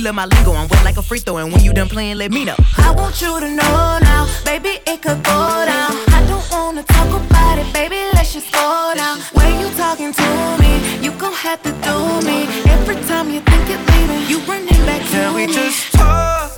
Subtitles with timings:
[0.00, 2.30] Love my lingo, I'm wet like a free throw, and when you done playing, let
[2.30, 2.54] me know.
[2.76, 5.90] I want you to know now, baby, it could go down.
[6.14, 9.18] I don't wanna talk about it, baby, let's just go down.
[9.32, 12.46] When you talking to me, you gon' have to do me.
[12.70, 15.46] Every time you think you're leaving, you running back to Can me.
[15.48, 16.52] we just talk?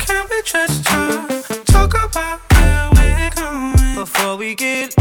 [0.00, 1.64] Can we just talk?
[1.64, 4.94] Talk about where we're going before we get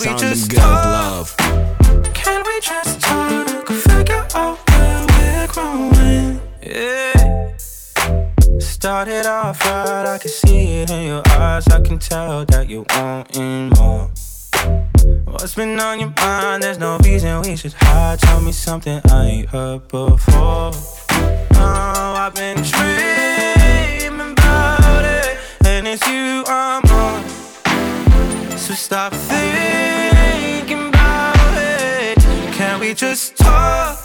[0.00, 0.84] Can we just talk?
[0.84, 1.36] love.
[2.14, 3.66] Can we just talk?
[3.66, 6.40] Figure out where we're growing.
[6.62, 7.56] Yeah.
[8.60, 11.66] Started off right, I can see it in your eyes.
[11.66, 14.08] I can tell that you wanting more.
[15.24, 16.62] What's been on your mind?
[16.62, 18.20] There's no reason we should hide.
[18.20, 20.70] Tell me something I ain't heard before.
[20.70, 27.24] Oh, I've been dreaming about it, and it's you I'm on.
[28.58, 29.88] So stop thinking about it.
[29.88, 29.97] Can
[32.88, 33.98] we just talk?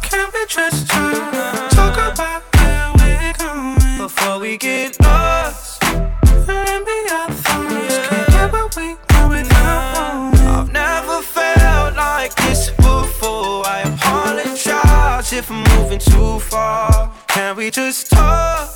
[0.00, 1.70] Can we just talk?
[1.72, 5.82] Talk about where we're going before we get lost.
[5.82, 8.08] Let me our thoughts.
[8.08, 10.48] Can't get what we want without knowing.
[10.56, 13.66] I've never felt like this before.
[13.66, 17.12] I apologize if I'm moving too far.
[17.28, 18.71] Can we just talk?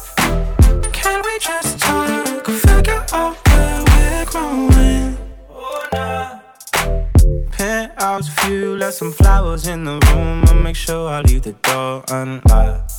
[8.87, 10.45] Left some flowers in the room.
[10.47, 12.93] I'll make sure I leave the door unlocked.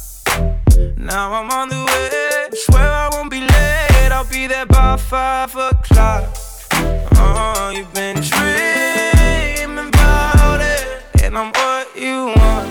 [0.98, 2.58] Now I'm on the way.
[2.66, 4.12] Swear I won't be late.
[4.12, 6.26] I'll be there by five o'clock.
[7.16, 12.70] Oh, you've been dreaming about it, and I'm what you want.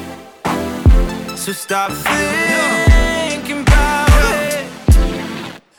[1.38, 4.66] So stop thinking about it.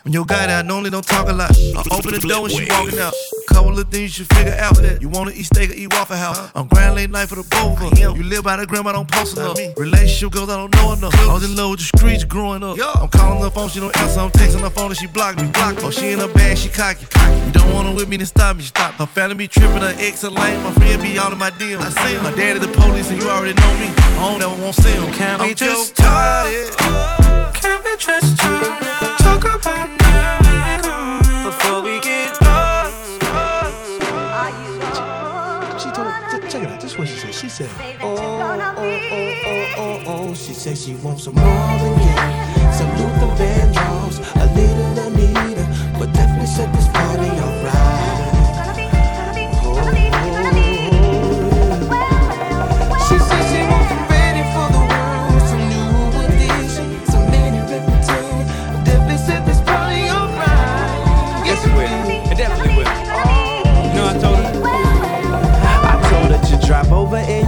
[0.02, 1.52] When your guy there normally don't talk a lot.
[1.52, 3.14] I open the door when she walking out.
[3.58, 5.02] Couple of things you should figure out.
[5.02, 6.38] You wanna eat steak or eat Waffle House.
[6.38, 6.52] Uh.
[6.54, 7.98] I'm grind late night for the both of.
[7.98, 9.58] You live by the grandma, don't post enough.
[9.76, 11.16] Relationship goes, I don't know enough.
[11.28, 12.78] I was in love with the streets growing up.
[13.02, 14.20] I'm calling her phone, she don't answer.
[14.20, 15.48] I'm texting her phone and she blocked me.
[15.50, 17.08] Blocked Oh, she in her bag, she cocky.
[17.48, 18.62] You don't want her with me, then stop me.
[18.62, 18.94] Stop.
[18.94, 20.62] Her family be tripping, her ex a lame.
[20.64, 21.80] My friend be out of my deal.
[21.80, 22.22] I see him.
[22.22, 23.88] My daddy the police, and you already know me.
[24.22, 25.12] I don't ever want to see him.
[25.14, 26.46] Can we I'm just talk?
[26.78, 27.60] Cocker.
[27.60, 29.18] Can we just talk?
[29.18, 29.97] Talk about
[40.78, 45.66] She wants some Marvin Gaye, some Luther Vandross, a little Anita,
[46.00, 47.74] but definitely set this party alright.
[53.10, 55.90] She said she wants some ready for the world, some new
[56.24, 58.46] edition, some many reputation.
[58.86, 61.46] Definitely set this party alright.
[61.46, 61.66] Yes,
[67.30, 67.47] it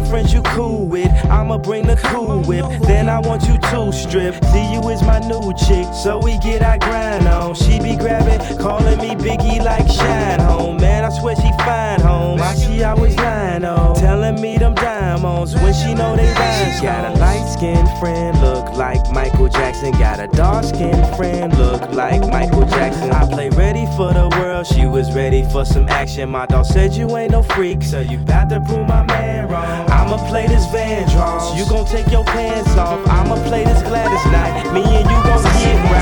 [0.00, 1.10] some friends you cool with.
[1.26, 2.64] I'ma bring the cool whip.
[2.82, 4.34] Then I want you to strip.
[4.54, 7.54] You is my new chick, so we get our grind on.
[7.54, 10.78] She be grabbing, calling me Biggie like Shine Home.
[10.78, 12.38] Man, I swear she fine home.
[12.38, 13.96] Why she always lying on?
[13.96, 16.28] Telling me them diamonds when she know they.
[16.30, 19.92] She got a light skinned friend, look like Michael Jackson.
[19.92, 23.10] Got a dark skinned friend, look like Michael Jackson.
[23.10, 26.30] I play ready for the world, she was ready for some action.
[26.30, 29.89] My dog said you ain't no freak, so you bout to prove my man wrong.
[29.90, 33.00] I'ma play this Van Vandross, you gon' take your pants off.
[33.08, 35.99] I'ma play this Gladys Knight, me and you gon' get right.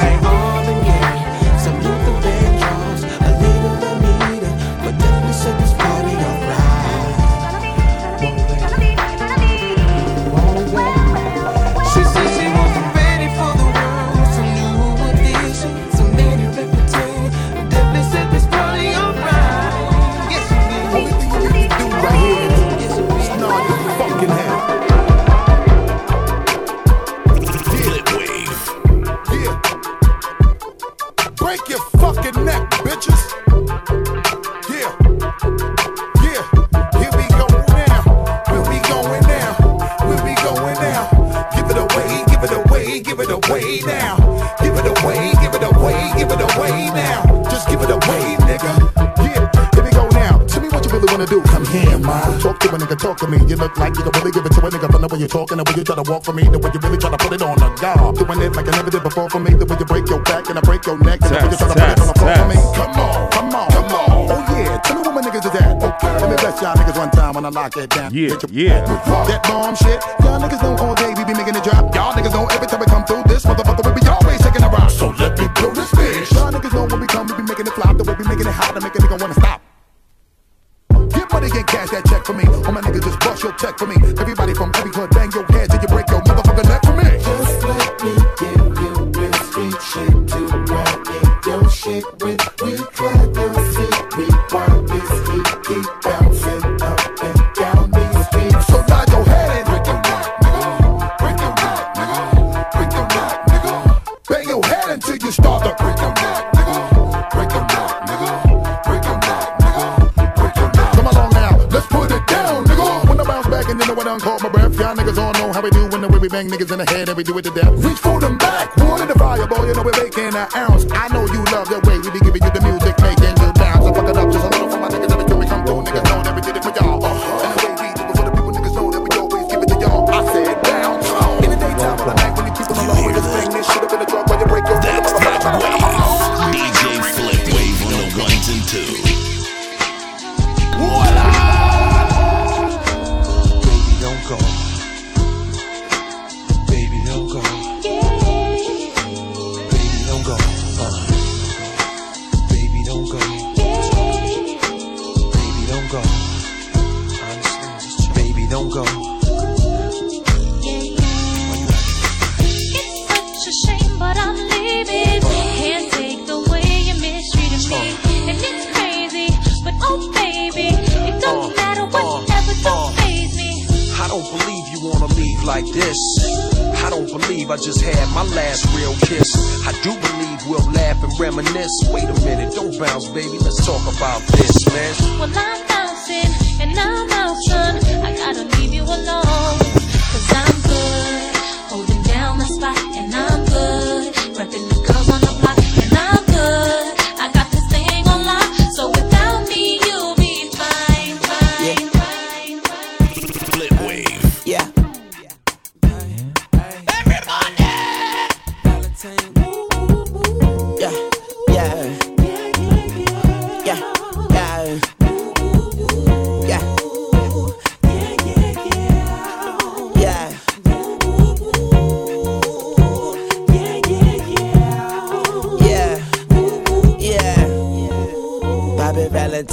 [56.08, 57.16] Talking, the way you try to walk for me, the way you really try to
[57.19, 58.16] put it on the guard.
[58.16, 60.49] Doing it like I never did before for me, the way you break your back
[60.49, 62.14] and I break your neck, and the way you try to put it on the
[62.16, 62.58] floor for me.
[62.75, 64.08] Come on, come on, come on.
[64.28, 65.76] Oh yeah, tell me what my niggas is at.
[65.76, 68.12] Okay, let me bless y'all niggas one time when I lock it down.
[68.12, 68.84] Yeah, yeah.
[69.28, 70.94] That bomb shit, y'all niggas know all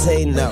[0.06, 0.45] say no.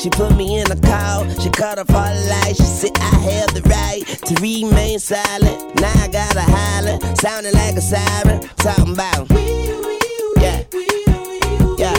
[0.00, 2.56] She put me in a call, she cut off all lights.
[2.56, 5.78] She said I have the right to remain silent.
[5.78, 9.28] Now I gotta holler, sounding like a siren, talking about.
[10.40, 10.64] Yeah.
[11.76, 11.96] Yeah.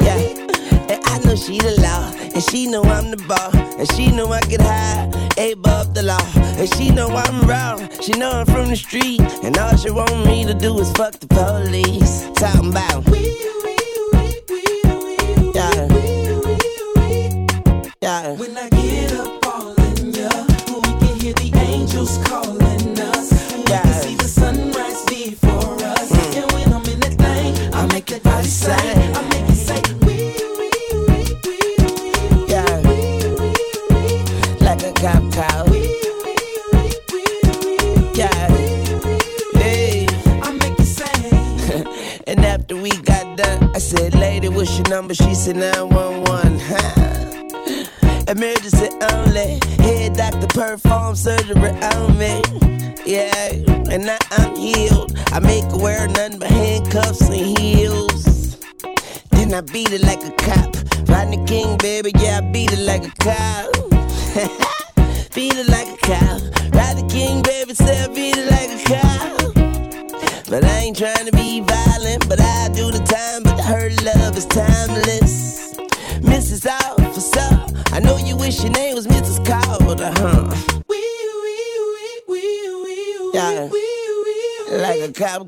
[0.00, 0.18] Yeah.
[0.90, 4.32] And I know she the law, and she know I'm the ball, and she know
[4.32, 5.06] I get high,
[5.38, 9.56] above the law, and she know I'm wrong, she know I'm from the street, and
[9.56, 13.31] all she want me to do is fuck the police, talking about.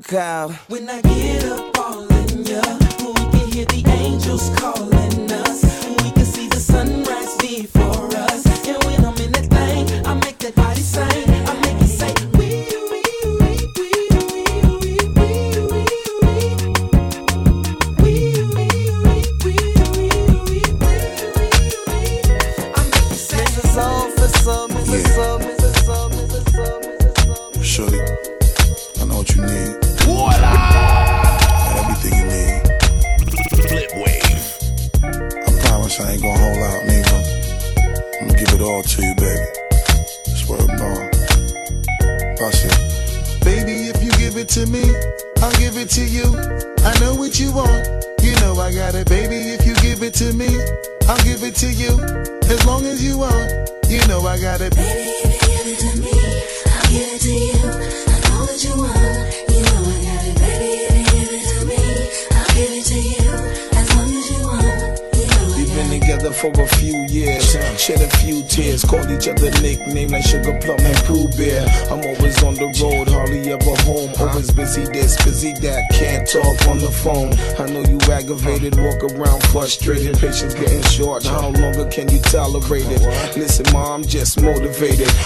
[0.07, 0.53] Cow.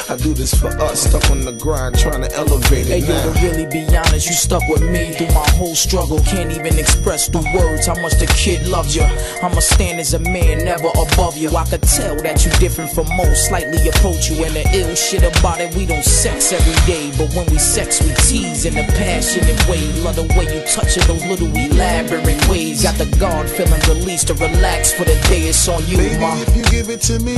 [0.09, 3.07] I do this for us, stuck on the grind, trying to elevate Hey it.
[3.07, 3.33] yo, now.
[3.33, 6.19] to really be honest, you stuck with me through my whole struggle.
[6.21, 9.03] Can't even express through words how much the kid loves you.
[9.43, 11.55] I'ma stand as a man, never above you.
[11.55, 14.43] I could tell that you different from most, slightly approach you.
[14.45, 17.11] And the ill shit about it, we don't sex every day.
[17.17, 19.81] But when we sex, we tease in a passionate way.
[20.01, 22.81] Love the way you touch it, those little elaborate ways.
[22.83, 25.43] Got the guard feeling released to relax for the day.
[25.49, 26.35] It's on you, Baby, ma.
[26.41, 27.37] if you give it to me,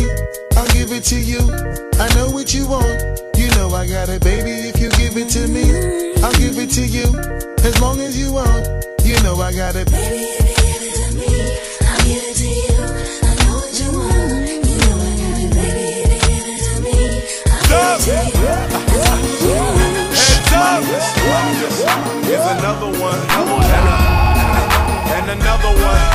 [0.56, 1.40] I'll give it to you.
[2.00, 2.90] I know what you want.
[3.38, 4.50] You know I got it, baby.
[4.74, 5.62] If you give it to me,
[6.26, 7.06] I'll give it to you.
[7.62, 8.66] As long as you want,
[9.06, 9.86] you know I got it.
[9.92, 11.30] Baby, if you give it to me,
[11.86, 12.82] I'll give it to you.
[13.22, 14.58] I know what you want.
[14.58, 15.86] You know I got it, baby.
[16.02, 16.98] If you give it to me,
[17.46, 18.58] I'll give it to you.
[18.90, 20.18] As long as you want.
[20.18, 20.82] Heads up!
[22.26, 23.22] Here's another one.
[23.22, 24.02] And, a-
[25.14, 26.06] and another one.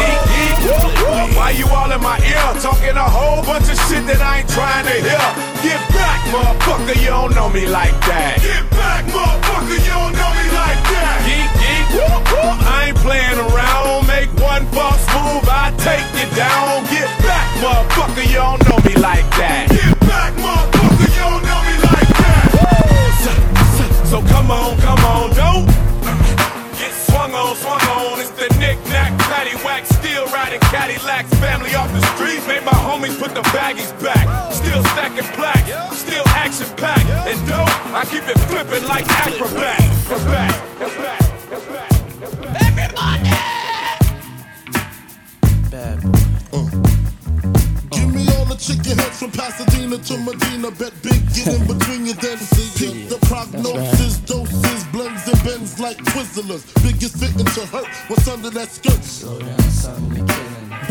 [0.00, 1.36] Yeet, yeet.
[1.36, 2.40] Why you all in my ear?
[2.62, 5.26] Talking a whole bunch of shit that I ain't trying to hear.
[5.66, 8.38] Get back, motherfucker, you don't know me like that.
[8.38, 11.18] Get back, motherfucker, you don't know me like that.
[11.26, 11.86] Yeet, yeet.
[12.62, 14.06] I ain't playing around.
[14.06, 16.86] Make one false move, I take you down.
[16.86, 19.74] Get back, motherfucker, you don't know me like that.
[19.74, 22.46] Get back, motherfucker, you don't know me like that.
[23.26, 23.32] So,
[23.74, 25.66] so, so come on, come on, don't
[26.78, 28.22] get swung on, swung on.
[28.22, 31.34] It's the knick-knack, paddywhack, still riding Cadillacs.
[31.42, 31.90] Family off
[33.04, 34.52] homies put the baggies back.
[34.52, 37.08] Still stacking plaques, still action-packed.
[37.28, 39.80] And dope, I keep it flipping like acrobat.
[39.80, 41.92] Acrobat, acrobat, acrobat,
[42.22, 42.62] acrobat.
[42.62, 43.30] Everybody!
[47.90, 50.70] Give me all the chicken heads from Pasadena to Medina.
[50.70, 53.08] Bet big, get in between you, then see it.
[53.08, 56.64] The prognosis, doses, blends and bends like Twizzlers.
[56.82, 57.88] Biggest fitting to hurt.
[58.08, 59.04] What's under that skirt?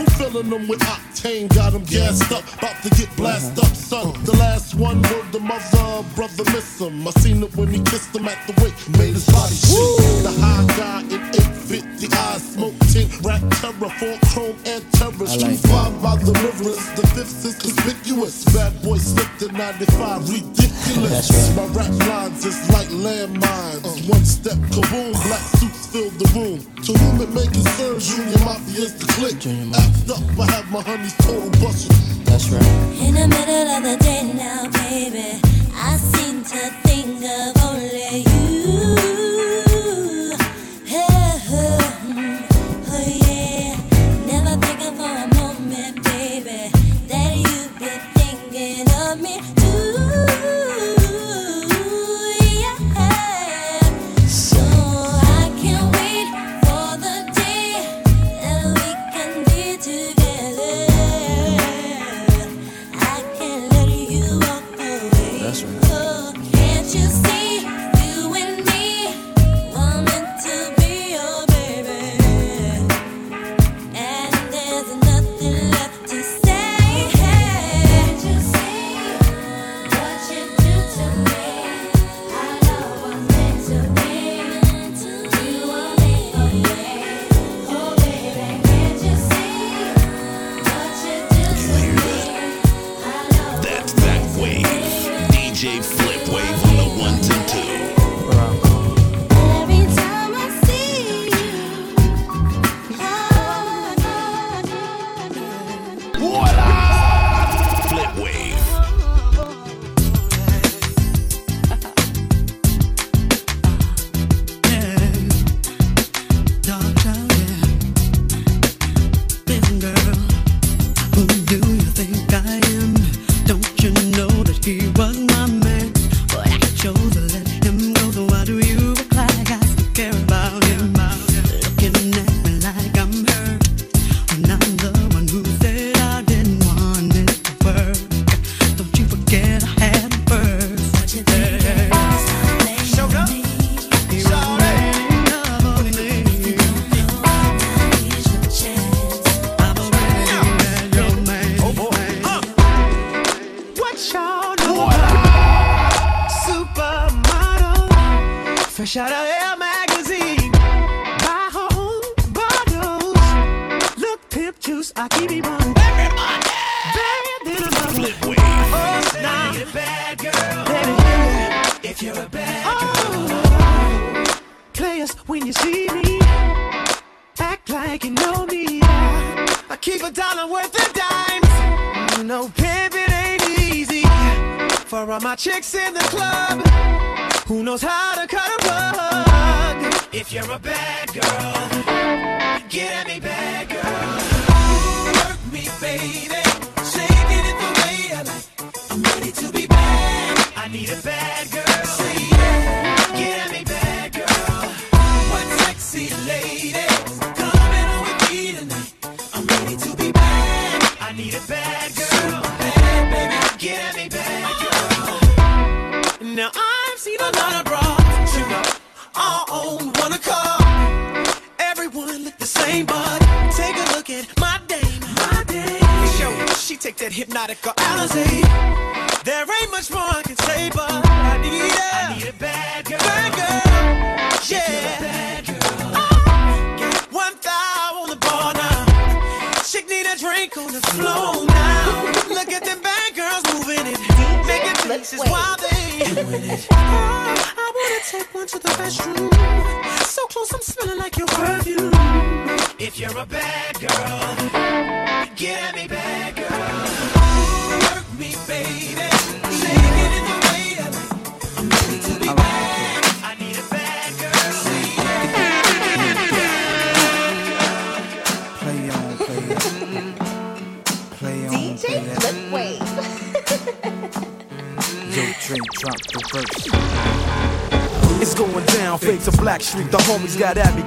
[0.03, 1.47] Who filling them with octane?
[1.55, 4.11] Got them gassed up, about to get blasted up, son.
[4.25, 7.07] The last one word the mother, brother miss him.
[7.07, 10.23] I seen it when he kissed him at the wake, made his body shake.
[10.27, 15.27] The high guy in 850 eyes, smoke tint, rap terror, four chrome and terror.
[15.27, 18.43] Street five by the rivers, the fifth is conspicuous.
[18.51, 21.55] Bad boy slipped in 95, ridiculous.
[21.55, 24.09] My rap lines is like landmines.
[24.09, 26.59] One step, kaboom, black suits fill the room.
[26.83, 29.39] To whom it may concern, Junior Mafia's the click.
[29.93, 31.95] Act up, I have my honeys total busted.
[32.25, 32.63] That's right.
[32.99, 35.39] In the middle of the day now, baby,
[35.73, 39.72] I seem to think of only you.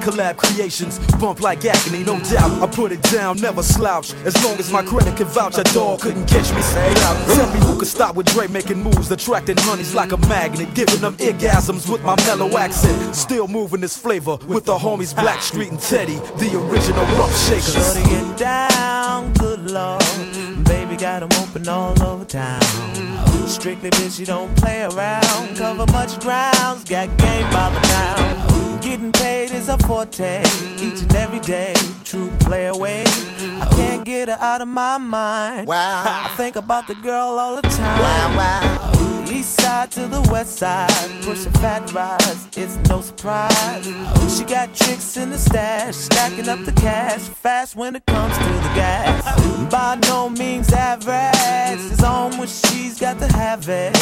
[0.07, 0.99] Collab creations.
[1.19, 2.51] Bump like agony, no doubt.
[2.63, 4.13] I put it down, never slouch.
[4.25, 6.61] As long as my credit can vouch, a dog couldn't catch me.
[6.61, 7.17] Say out.
[7.35, 11.01] Tell me who could stop with Dre making moves, attracting honeys like a magnet, giving
[11.01, 13.15] them orgasms with my mellow accent.
[13.15, 17.73] Still moving this flavor with the homies Blackstreet and Teddy, the original rough shakers.
[17.73, 20.03] Shorty get down, good lord.
[20.63, 22.61] Baby got 'em open all over town.
[23.47, 25.57] Strictly bitch, you don't play around.
[25.57, 28.46] Cover much grounds, got game by the pound.
[28.87, 30.39] Getting paid is a forte,
[30.79, 31.73] each and every day.
[32.05, 33.03] True play away.
[33.59, 35.67] I can't get her out of my mind.
[35.67, 36.03] Wow.
[36.05, 37.99] I think about the girl all the time.
[37.99, 39.27] Wow, wow.
[39.29, 40.89] East side to the west side,
[41.21, 43.85] pushing fat rides, it's no surprise.
[44.37, 48.43] She got tricks in the stash, stacking up the cash, fast when it comes to
[48.45, 49.71] the gas.
[49.71, 52.01] By no means average, it's
[52.37, 53.93] when she's got to have it.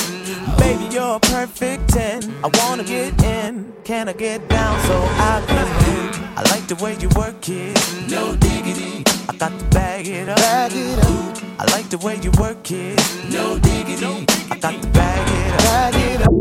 [0.59, 2.23] Baby, you're a perfect 10.
[2.43, 4.97] I wanna get in, can I get down so
[5.31, 6.05] I can win?
[6.37, 7.75] I like the way you work it,
[8.09, 9.03] no diggity.
[9.27, 10.37] I got to bag it up.
[10.37, 11.37] Bag it up.
[11.59, 12.99] I like the way you work it.
[13.31, 14.25] No diggity.
[14.51, 15.59] I got to bag it up.
[15.59, 16.31] Bag it up.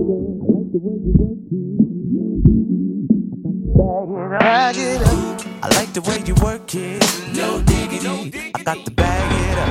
[4.38, 5.40] Bag it up.
[5.62, 7.02] I like the way you work it.
[7.34, 7.73] No diggity.
[7.94, 9.70] I got the bag it up.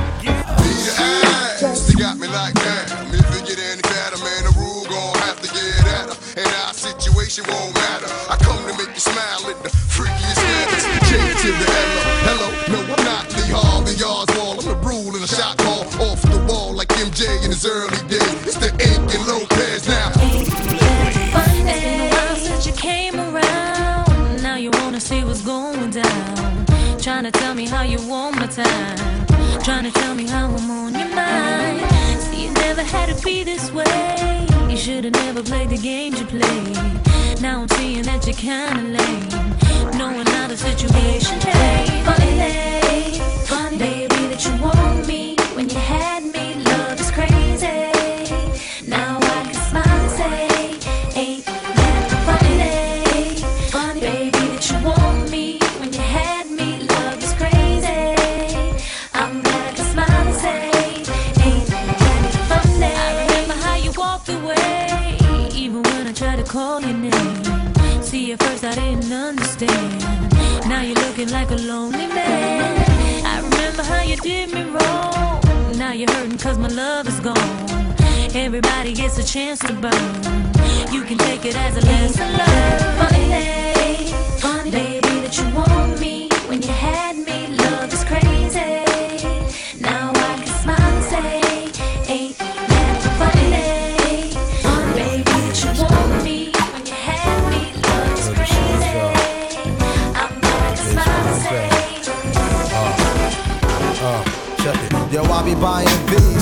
[1.76, 2.88] She got me like that.
[3.12, 6.16] If it get any better, man, the rule gon' have to get at her.
[6.40, 8.08] And our situation won't matter.
[8.32, 10.84] I come to make you smile at the freakiest manners.
[11.04, 12.48] Change to the hello, hello.
[12.72, 14.64] No, I'm not Lee Harvey Oswald.
[14.64, 17.93] I'm the rule in a shot call off the wall like MJ in his early
[27.84, 29.26] how you want my time.
[29.62, 32.20] Trying to tell me how I'm on your mind.
[32.22, 34.46] See, it never had to be this way.
[34.70, 37.42] You should've never played the games you played.
[37.42, 39.98] Now I'm seeing that you're kinda lame.
[39.98, 41.92] Knowing how the situation changed.
[42.08, 43.18] Funny,
[43.50, 45.43] funny, baby, that you want me
[76.64, 77.36] my love is gone.
[78.34, 79.92] Everybody gets a chance to burn.
[80.90, 82.80] You can take it as a lesson learned.
[83.00, 84.06] Funny,
[84.38, 86.33] funny, baby, that you want me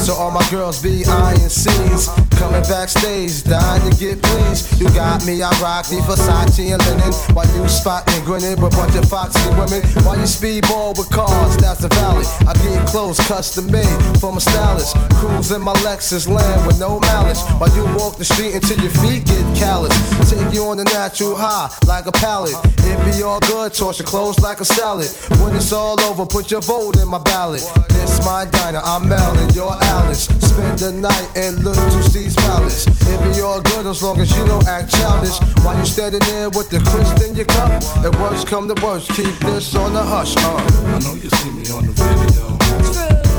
[0.03, 2.22] so all my girls be eyeing C's.
[2.43, 4.81] Coming backstage, dying to get pleased.
[4.81, 7.15] You got me, I rock the Versace and linen.
[7.39, 9.79] While you spotting, grinning with bunch of foxy women.
[10.03, 12.27] While you speedball with cars, that's the valley.
[12.43, 13.87] I get clothes custom made
[14.19, 14.97] from a stylist.
[15.23, 17.47] Cruise in my Lexus land with no malice.
[17.63, 19.95] While you walk the street until your feet get callous.
[20.29, 22.57] Take you on the natural high like a pallet.
[22.83, 25.07] It be all good, toss your clothes like a salad.
[25.39, 27.63] When it's all over, put your vote in my ballot.
[27.89, 30.25] This my diner, I'm Mel and you're Alice.
[30.25, 32.03] Spend the night and look to
[32.33, 32.87] Steve's palace.
[32.87, 35.39] It be all good as long as you don't act childish.
[35.65, 37.83] While you standing there with the crisp in your cup.
[38.05, 40.37] If worst come to worst, keep this on the hush.
[40.37, 40.57] Uh.
[40.57, 42.57] I know you see me on the video.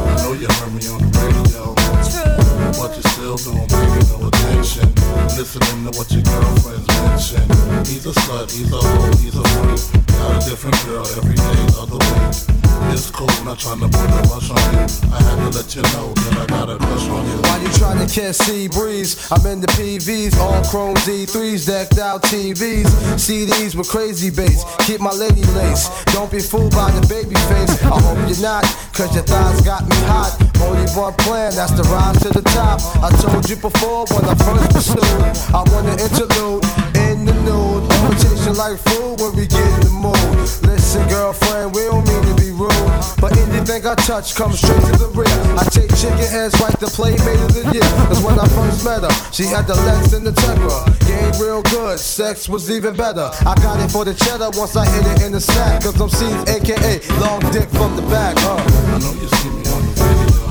[0.05, 1.73] I know you heard me on the radio.
[2.77, 4.87] But you still don't pay no attention.
[5.37, 7.43] Listening to what your girlfriends mention.
[7.87, 10.07] He's a slut, he's a hoe, he's a freak.
[10.07, 12.63] Got a different girl every day of the week.
[12.91, 14.85] It's cool, not trying to put a rush on you.
[15.09, 17.37] I had to let you know that I got a crush on you.
[17.47, 21.99] While you trying to catch sea breeze, I'm in the PVs, all chrome Z3s, decked
[21.99, 24.65] out TVs, CDs with crazy bass.
[24.85, 25.87] Keep my lady lace.
[26.13, 27.71] Don't be fooled by the baby face.
[27.83, 30.35] I hope you're not, cause your thighs got me hot.
[30.61, 32.79] Only one plan, that's the rise to the top.
[33.01, 35.53] I told you before when I first pursued.
[35.53, 36.63] I want to interlude
[36.95, 37.83] in the nude.
[37.91, 40.17] Invitation like food when we get in the mood.
[40.63, 42.73] Listen, girlfriend, we don't mean to be rude.
[43.19, 45.27] But anything I touch comes straight to the rear.
[45.57, 47.89] I take chicken heads right to playmate of the year.
[48.07, 50.79] Cause when I first met her, she had the legs and the temper.
[51.05, 53.29] Game real good, sex was even better.
[53.45, 55.83] I got it for the cheddar once I hit it in the sack.
[55.83, 58.35] Cause I'm seen aka long dick from the back.
[58.39, 58.57] Uh.
[58.57, 60.42] I know you see me on the video.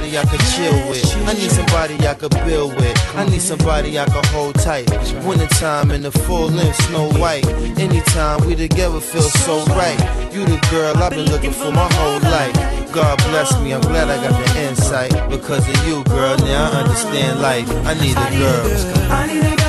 [0.00, 1.28] Somebody I could chill with.
[1.28, 3.16] I need somebody I could build with.
[3.16, 4.88] I need somebody I could hold tight.
[5.24, 7.46] Wintertime in the full length, Snow White.
[7.78, 9.98] Anytime we together feel so right.
[10.32, 12.54] You the girl I've been looking for my whole life.
[12.92, 15.12] God bless me, I'm glad I got the insight.
[15.28, 17.68] Because of you, girl, now I understand life.
[17.86, 19.59] I need a girl.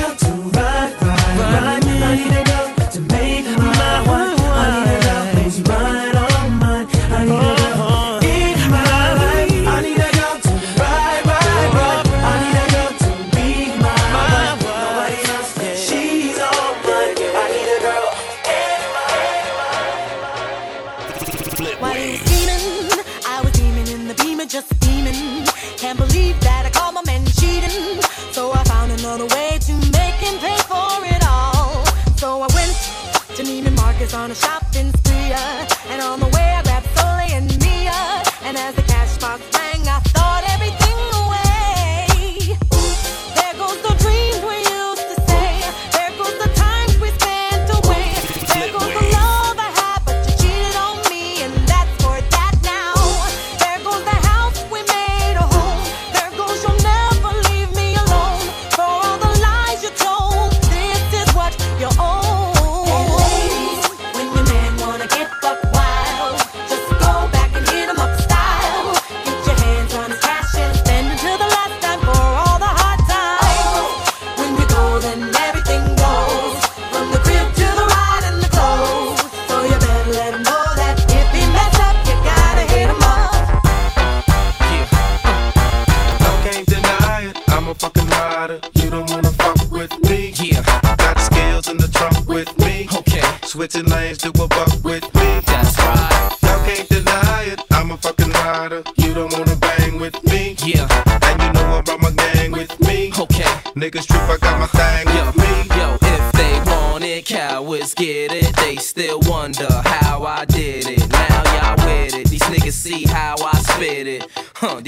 [33.36, 35.32] To Neiman Marcus on a shopping spree.
[35.32, 38.22] uh, And on the way I grabbed Soleil and Mia.
[38.44, 39.40] And as the cash box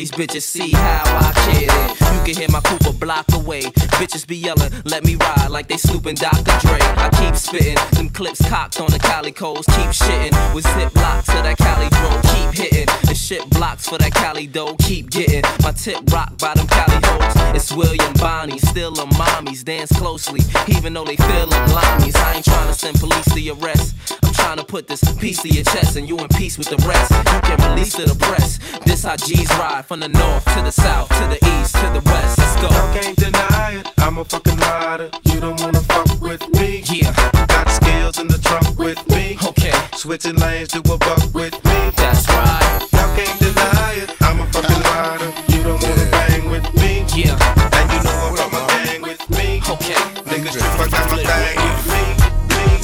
[0.04, 2.03] these bitches see how I kid it.
[2.14, 3.62] You can hear my coupe a block away.
[3.98, 6.56] Bitches be yelling, let me ride like they snooping Dr.
[6.60, 6.78] Dre.
[6.80, 9.66] I keep spitting, them clips cocked on the calicos.
[9.66, 12.10] Keep shitting with zip locks to that Cali dro.
[12.34, 14.76] Keep hitting the shit blocks for that Cali dough.
[14.80, 17.34] Keep getting my tip rocked by them Cali hoes.
[17.54, 19.64] It's William Bonney, still them mommies.
[19.64, 22.16] Dance closely, even though they feel limeys.
[22.16, 23.94] I ain't trying to send police to your rest.
[24.22, 26.76] I'm trying to put this piece to your chest and you in peace with the
[26.86, 27.10] rest.
[27.10, 28.58] You can release to the press.
[28.84, 32.03] This how G's ride from the north to the south to the east to the
[32.06, 32.38] west.
[32.38, 32.68] Let's go.
[32.68, 33.92] Y'all can't deny it.
[33.98, 35.10] I'm a fucking rider.
[35.24, 36.82] You don't wanna fuck with me.
[36.86, 37.12] Yeah.
[37.46, 39.36] Got skills in the trunk with me.
[39.44, 39.72] Okay.
[39.94, 41.90] Switching lanes to a buck with me.
[41.96, 42.88] That's right.
[42.92, 44.10] Y'all can't deny it.
[44.22, 45.32] I'm a fucking rider.
[45.48, 47.04] You don't wanna bang with me.
[47.14, 47.38] Yeah.
[47.78, 49.60] And you know I brought my gang with me.
[49.68, 50.00] Okay.
[50.30, 52.02] Niggas trip, I got my thing with me.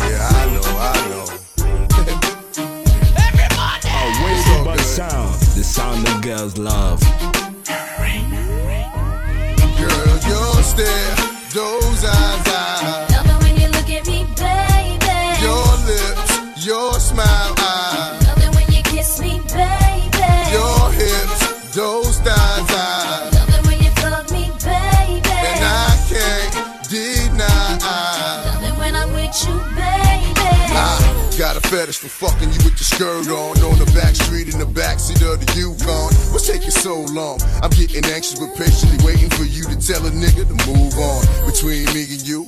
[0.09, 1.27] Yeah, I know, I know.
[3.93, 7.10] A wave of sound, the sound the girls love.
[31.97, 35.41] For fucking you with your skirt on on the back street in the backseat of
[35.43, 36.13] the Yukon.
[36.31, 37.41] What's taking so long?
[37.63, 41.21] I'm getting anxious but patiently waiting for you to tell a nigga to move on.
[41.51, 42.47] Between me and you,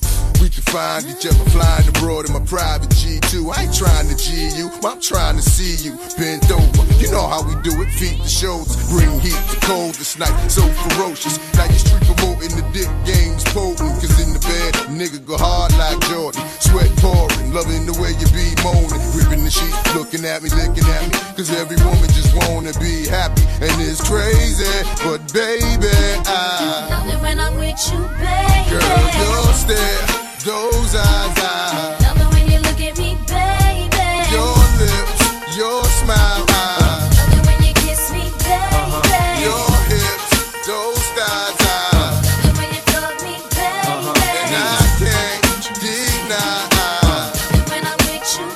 [0.72, 3.52] find each other flying abroad in my private G2.
[3.52, 6.82] I ain't trying to G you, I'm trying to see you bent over.
[6.96, 10.32] You know how we do it, feet to shoulders, bring heat to cold this night,
[10.48, 11.36] so ferocious.
[11.60, 15.76] Now you street promoting the dick game's potent, cause in the bed, nigga go hard
[15.76, 16.40] like Jordan.
[16.56, 20.88] Sweat pouring, loving the way you be moaning, ripping the sheet, looking at me, licking
[20.88, 24.72] at me, cause every woman just wanna be happy, and it's crazy,
[25.04, 25.92] but baby,
[26.24, 26.88] I.
[26.88, 28.72] Love it when I'm with you, baby.
[28.72, 31.96] Girl, your stare, those eyes, I.
[32.02, 33.94] Love it when you look at me, baby.
[34.34, 35.22] Your lips,
[35.56, 37.06] your smile, I.
[37.14, 39.06] Love it when you kiss me, uh-huh.
[39.06, 39.46] baby.
[39.46, 41.70] Your hips, those thighs, I.
[42.02, 44.18] Love it when you fuck me, uh-huh.
[44.18, 44.50] baby.
[44.50, 45.46] And I can't
[45.78, 46.66] deny.
[46.74, 48.46] Love it when I'm with you,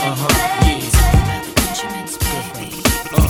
[0.00, 0.32] uh-huh.
[0.64, 0.88] baby.
[3.12, 3.28] Uh,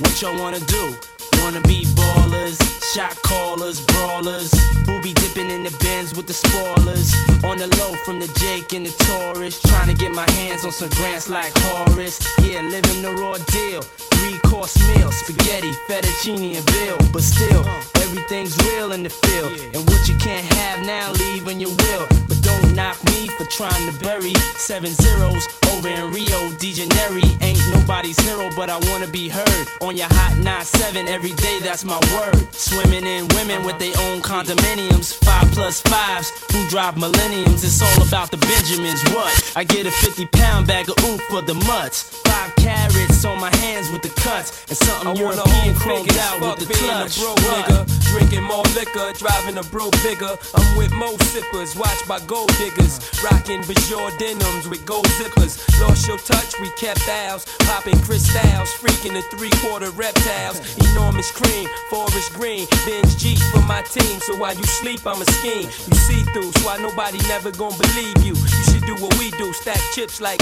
[0.00, 0.96] what y'all wanna do?
[1.42, 1.84] Wanna be
[2.30, 4.50] ballers, Shot callers, brawlers,
[4.84, 7.14] who be dipping in the bins with the spoilers.
[7.44, 10.72] On the low from the Jake and the Taurus, trying to get my hands on
[10.72, 12.18] some grants like Horace.
[12.42, 13.82] Yeah, living the raw deal.
[14.18, 16.98] Three course meal, spaghetti, fettuccine, and bill.
[17.12, 17.64] But still,
[18.02, 19.52] everything's real in the field.
[19.72, 22.06] And what you can't have now, leave when you will.
[22.26, 27.22] But don't knock me for trying to bury seven zeros over in Rio de Janeiro.
[27.40, 31.60] Ain't nobody's hero, but I wanna be heard on your hot 9-7 every day.
[31.62, 32.19] That's my word.
[32.52, 37.64] Swimming in women with their own condominiums, five plus fives who drive millenniums.
[37.64, 39.02] It's all about the Benjamins.
[39.14, 39.32] What?
[39.56, 42.02] I get a 50 pound bag of oomph for the mutts.
[42.28, 46.68] Five carrots on my hands with the cuts, and something I European chromed out with
[46.68, 47.16] the clutch.
[47.18, 47.38] a What?
[47.40, 50.36] nigga, drinking more liquor, driving a bro bigger.
[50.54, 55.56] I'm with mo sippers, watched by gold diggers, rocking Bajor denims with gold zippers.
[55.80, 60.60] Lost your touch, we kept ours, popping crystals, freaking the three quarter reptiles.
[60.92, 61.66] Enormous cream,
[62.10, 64.20] forest green, binge G for my team.
[64.20, 65.64] So while you sleep, I'm a scheme.
[65.64, 68.34] You see through, so why nobody never gonna believe you.
[68.34, 70.40] You should do what we do, stack chips like.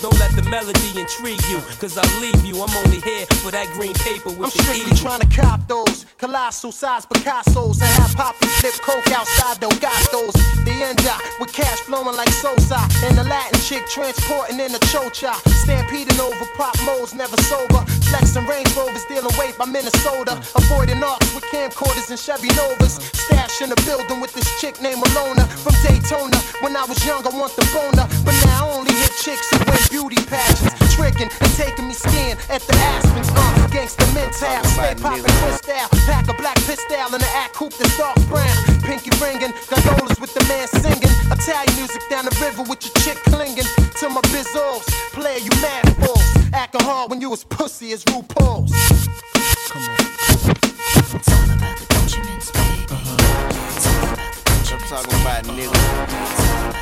[0.00, 2.62] Don't let the melody intrigue you, cause I'll leave you.
[2.62, 4.96] I'm only here for that green paper with I'm the strictly eagle.
[4.96, 9.98] trying to cop those colossal size Picasso's and have Poppy flip coke outside though got
[10.10, 10.34] those.
[10.62, 11.02] The end
[11.40, 15.34] with cash flowing like Sosa and the Latin chick transporting in a chocha.
[15.66, 17.82] Stampeding over pop modes, never sober.
[18.10, 20.38] Flexing Range Rovers, dealing weight by Minnesota.
[20.54, 23.02] Avoiding arcs with camcorders and Chevy Novas.
[23.14, 26.38] Stash in the building with this chick named Alona from Daytona.
[26.62, 29.58] When I was young, I want the boner, but now I only hit chicks who
[29.70, 30.76] win beauty pageants.
[30.94, 33.28] Tricking and taking me skiing at the Aspens.
[33.30, 35.90] Uh, gangsta mental, stay popping twist out.
[36.06, 38.56] Pack a black pistol and an act coupe that's dark brown.
[38.82, 41.14] Pinky ringing, gondolas with the man singing.
[41.30, 43.68] Italian music down the river with your chick clinging
[44.00, 44.84] to my bizzles.
[45.12, 46.24] Player, you mad balls.
[46.52, 48.72] Acting hard when you was pussy as RuPaul's.
[49.68, 49.98] Come on.
[54.70, 56.78] I'm talking about nigga.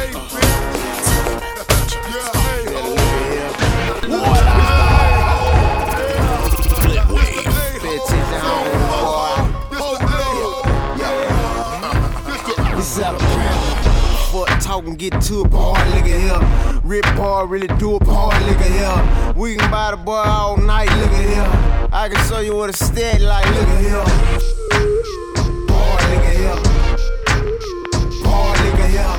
[0.00, 0.39] This
[14.80, 16.80] Fuck talking, get to a bar, look at here.
[16.82, 19.34] Rip bar, really do a bar, look at here.
[19.34, 21.88] We can buy the bar all night, at here.
[21.92, 23.98] I can show you what a steady like, at here.
[23.98, 24.08] Look
[26.24, 26.54] at here.
[28.24, 29.16] Look at here.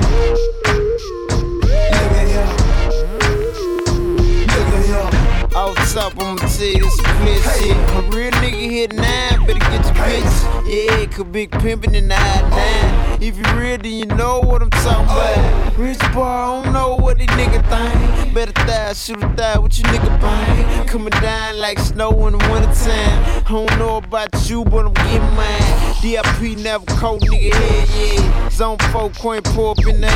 [5.54, 6.02] Look here.
[6.02, 7.76] Off top, I'ma tell you this split shit.
[7.76, 10.68] A real nigga hit nine, better get your bitch.
[10.68, 13.22] Yeah, could big pimpin' in the high nine.
[13.22, 15.78] If you real, then you know what I'm talking about.
[15.78, 18.34] Rich boy, I don't know what these nigga think.
[18.34, 20.86] Better thigh, shoot a thigh, what you nigga bang?
[20.86, 23.44] Coming down like snow in the wintertime.
[23.46, 25.92] I don't know about you, but I'm getting mine.
[26.02, 27.88] DIP never cold nigga head,
[28.20, 28.48] yeah.
[28.48, 30.06] Zone 4 coin pull up in the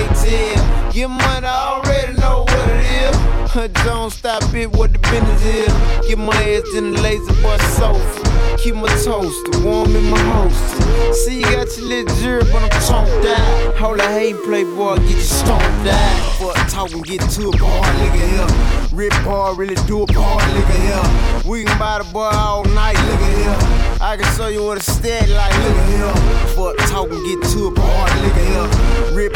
[1.09, 3.37] money, I already know what it is.
[3.85, 5.66] Don't stop it, what the business is.
[6.07, 8.27] Get my ass in the laser boy sofa.
[8.59, 11.25] Keep my toast warm in my host.
[11.25, 13.77] See, you got your little jury, but I'm toned out.
[13.77, 16.33] Hold a hate playboy, get you stoned out.
[16.39, 18.97] Fuck talking, get to a bar, at here.
[18.97, 21.45] Rip bar, really do a bar, look at.
[21.45, 24.01] We can buy the bar all night, look at.
[24.01, 26.57] I can show you what a steady like, look at here.
[26.57, 29.15] Fuck talking, get to a bar, look at here.
[29.15, 29.33] Rip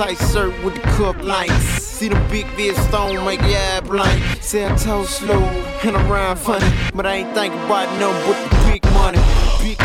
[0.00, 1.52] tight shirt with the cup lights.
[1.82, 4.22] See the big vid stone make your eye blind.
[4.40, 5.42] Say I talk slow
[5.84, 8.50] and I rhyme funny, but I ain't think about nothing but the big.
[8.50, 8.59] Big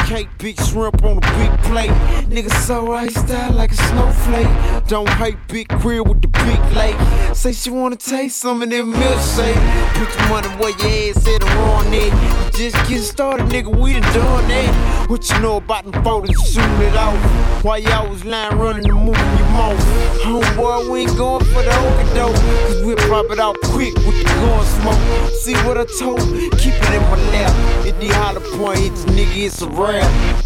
[0.06, 1.90] cake, big shrimp on a big plate.
[2.30, 4.88] Nigga so right style like a snowflake.
[4.88, 6.96] Don't hate big crib with the big lake.
[7.36, 9.94] Say she wanna taste some of them milkshake.
[9.94, 12.54] Put your money where your ass at and on it.
[12.54, 13.76] Just get started, nigga.
[13.76, 15.10] We done done that.
[15.10, 16.30] What you know about them photos?
[16.52, 17.64] Shooting it off.
[17.64, 19.80] While y'all was lying running and moving your mouth.
[20.24, 22.36] Homeboy, we ain't going for the okie doke.
[22.36, 25.32] Cause we'll pop it out quick with the gun smoke.
[25.42, 26.20] See what I told?
[26.60, 27.86] Keep it in my lap.
[27.86, 29.95] If the holler point hits, nigga, it's a rap.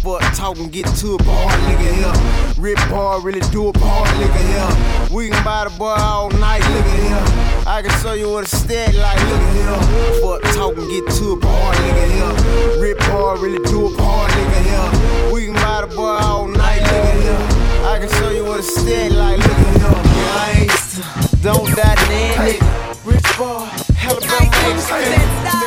[0.04, 2.62] But talking, get to a bar, nigga, here.
[2.62, 5.16] Rip bar, really do a bar, nigga, here.
[5.16, 7.64] We can buy the bar all night, nigga, here.
[7.66, 10.20] I can show you what a steady like, nigga, here.
[10.22, 12.80] But talking, get to a bar, nigga, here.
[12.80, 15.32] Rip bar, really do a bar, nigga, here.
[15.32, 17.86] We can buy the bar all night, nigga, here.
[17.86, 20.10] I can show you what a steady like, nigga, here.
[20.68, 23.06] Gangsta, don't die, nigga.
[23.06, 24.38] Rich bar, hella bro,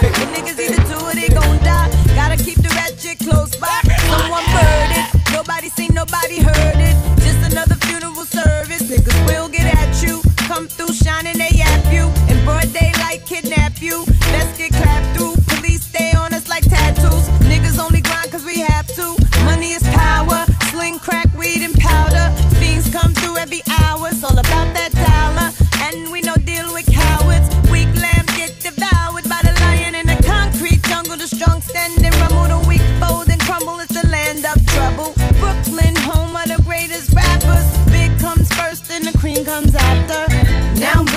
[0.02, 2.03] The niggas either do or they gon' die.
[2.16, 3.80] Gotta keep the ratchet close by.
[4.10, 5.34] Someone heard it.
[5.34, 6.96] Nobody seen, nobody heard it.
[7.22, 8.84] Just another funeral service.
[8.84, 10.22] Niggas will get at you.
[10.48, 12.06] Come through shining, they yap you.
[12.32, 14.06] In broad daylight, kidnap you.
[14.32, 15.36] Let's get clapped through.
[15.48, 17.28] Police stay on us like tattoos.
[17.50, 19.16] Niggas only grind cause we have to.
[19.46, 20.46] Money is power.
[20.72, 22.26] Sling, crack, weed, and powder.
[22.60, 24.12] Fiends come through every hour.
[24.12, 24.33] So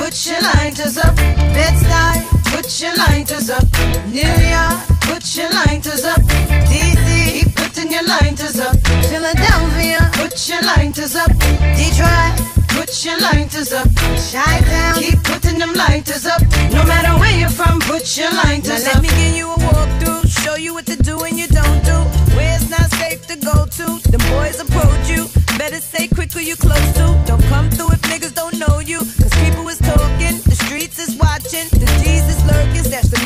[0.07, 1.17] put your lighters up.
[1.17, 2.17] Bed-Stuy,
[2.55, 3.67] put your lighters up.
[4.07, 6.23] New York, put your lighters up.
[6.71, 8.77] D.C., Keep putting your lighters up.
[9.11, 11.33] Philadelphia, put your lighters up.
[11.75, 12.35] Detroit,
[12.69, 13.89] put your lighters up.
[14.31, 16.41] Shy town, keep putting them lighters up.
[16.71, 18.95] No matter where you're from, put your lighters now up.
[18.95, 21.99] Let me give you a walkthrough, show you what to do and you don't do.
[22.37, 25.27] Where it's not safe to go to, the boys approach you.
[25.59, 27.07] Better say quick who you close to.
[27.27, 29.01] Don't come through if niggas don't know you.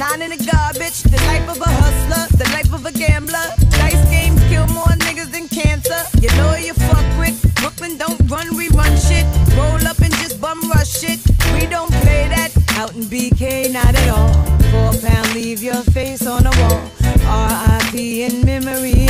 [0.01, 1.03] Nine in the garbage.
[1.03, 3.47] The life of a hustler, the life of a gambler.
[3.77, 6.01] Dice games kill more niggas than cancer.
[6.23, 7.37] You know you fuck with.
[7.61, 9.27] Brooklyn don't run, we run shit.
[9.57, 11.21] Roll up and just bum rush it.
[11.53, 12.51] We don't play that.
[12.81, 14.33] Out in BK, not at all.
[14.73, 16.81] Four pound, leave your face on the wall.
[17.29, 18.23] R.I.P.
[18.23, 19.10] in memory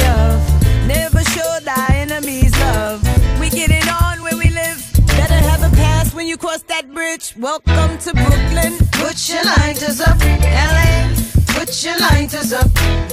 [6.89, 7.35] bridge.
[7.37, 8.79] Welcome to Brooklyn.
[8.93, 10.19] Put your lighters up.
[10.21, 11.13] LA.
[11.55, 12.69] Put your lighters up.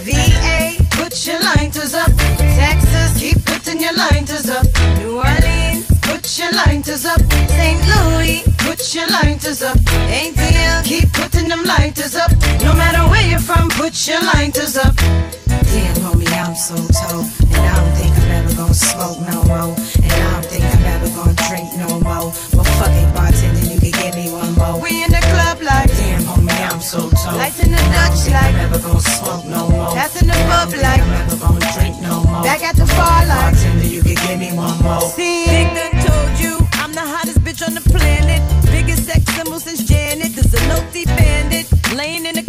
[0.05, 0.77] VA.
[0.91, 2.11] Put your lighters up.
[2.37, 3.19] Texas.
[3.19, 4.65] Keep putting your lighters up.
[4.99, 5.85] New Orleans.
[6.01, 7.19] Put your lighters up.
[7.49, 7.81] St.
[7.91, 8.43] Louis.
[8.59, 9.77] Put your lighters up.
[9.77, 10.83] ATL.
[10.85, 12.31] Keep putting them lighters up.
[12.61, 14.95] No matter where you're from, put your lighters up.
[14.95, 17.25] Damn, homie, I'm so told.
[17.51, 20.06] And I don't think I'm ever gonna smoke no more.
[28.29, 29.93] Like, I'm never gonna smoke no more.
[29.95, 32.43] That's in the pub like, I'm never gonna drink no more.
[32.43, 35.01] Back at the bar like, bartender, you can give me one more.
[35.01, 35.71] See, Big
[36.05, 38.41] told you, I'm the hottest bitch on the planet.
[38.65, 40.33] Biggest sex symbol since Janet.
[40.35, 40.79] There's a no
[41.17, 41.65] bandit.
[41.95, 42.43] Laying in the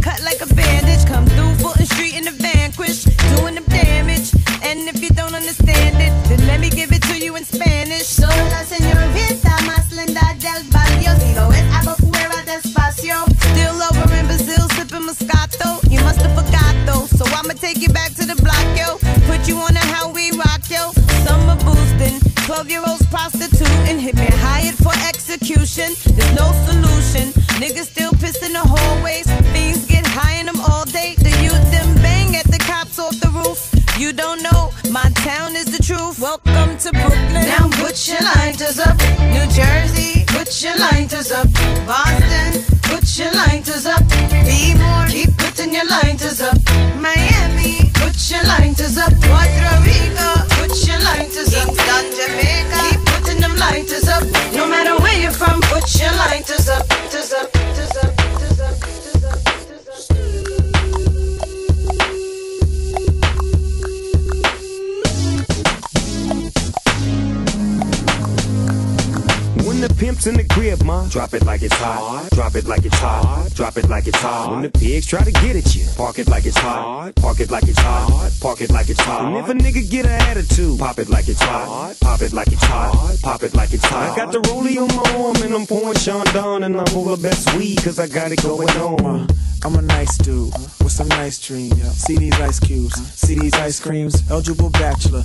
[71.19, 72.31] drop it like it's hot.
[72.31, 73.51] Drop it like it's hot.
[73.53, 74.53] Drop it like it's hot.
[74.53, 77.13] When the pigs try to get at you, park it like it's hot.
[77.17, 78.31] Park it like it's hot.
[78.41, 79.25] Park it like it's hot.
[79.25, 81.97] And if a nigga get an attitude, pop it like it's hot.
[82.01, 83.19] Pop it like it's hot.
[83.21, 84.13] Pop it like it's hot.
[84.13, 87.17] I got the rollie on my arm and I'm pouring Sean Don and I'm all
[87.17, 89.23] the best weed cause I got it going on.
[89.23, 89.27] Uh,
[89.65, 91.83] I'm a nice dude with some nice dreams.
[91.97, 94.23] See these ice cubes, see these ice creams.
[94.31, 95.25] Eligible bachelor,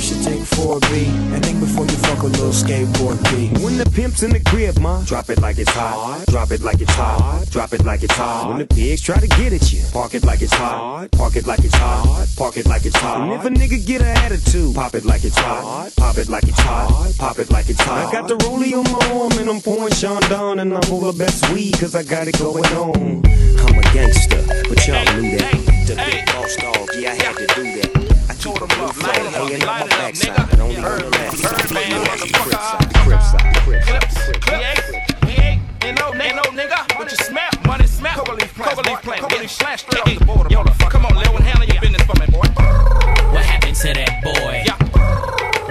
[0.00, 3.48] should take 4B and think before you fuck a little skateboard B.
[3.62, 6.24] When the pimp's in the crib, ma, drop it like it's hot.
[6.28, 7.46] Drop it like it's hot.
[7.50, 8.48] Drop it like it's hot.
[8.48, 11.10] When the pigs try to get at you, park it like it's hot.
[11.12, 12.26] Park it like it's hot.
[12.36, 13.20] Park it like it's hot.
[13.20, 15.92] And if a nigga get an attitude, pop it like it's hot.
[15.96, 17.14] Pop it like it's hot.
[17.18, 18.08] Pop it like it's hot.
[18.08, 21.14] I got the rollie on my arm and I'm pouring Sean Don and I'm the
[21.16, 23.22] best weed cause I got it going on.
[23.26, 25.52] I'm a gangster, but y'all knew that.
[25.86, 27.95] The big boss dog, yeah, I had to do that.
[28.46, 31.66] I keep a blue flag hanging on my backside, and only on the left side.
[31.66, 31.74] The
[32.38, 35.16] crib side, the crib side, the crib side, the crib side.
[35.82, 38.14] Ain't no, ain't no nigga, but you smell, money smell.
[38.14, 40.48] Coca leaf plant, Coca leaf plant, Coca leaf plant, straight off the border.
[40.50, 42.46] Yo, come on, Lil, one handle your business for me, boy.
[43.34, 44.64] What happened to that boy?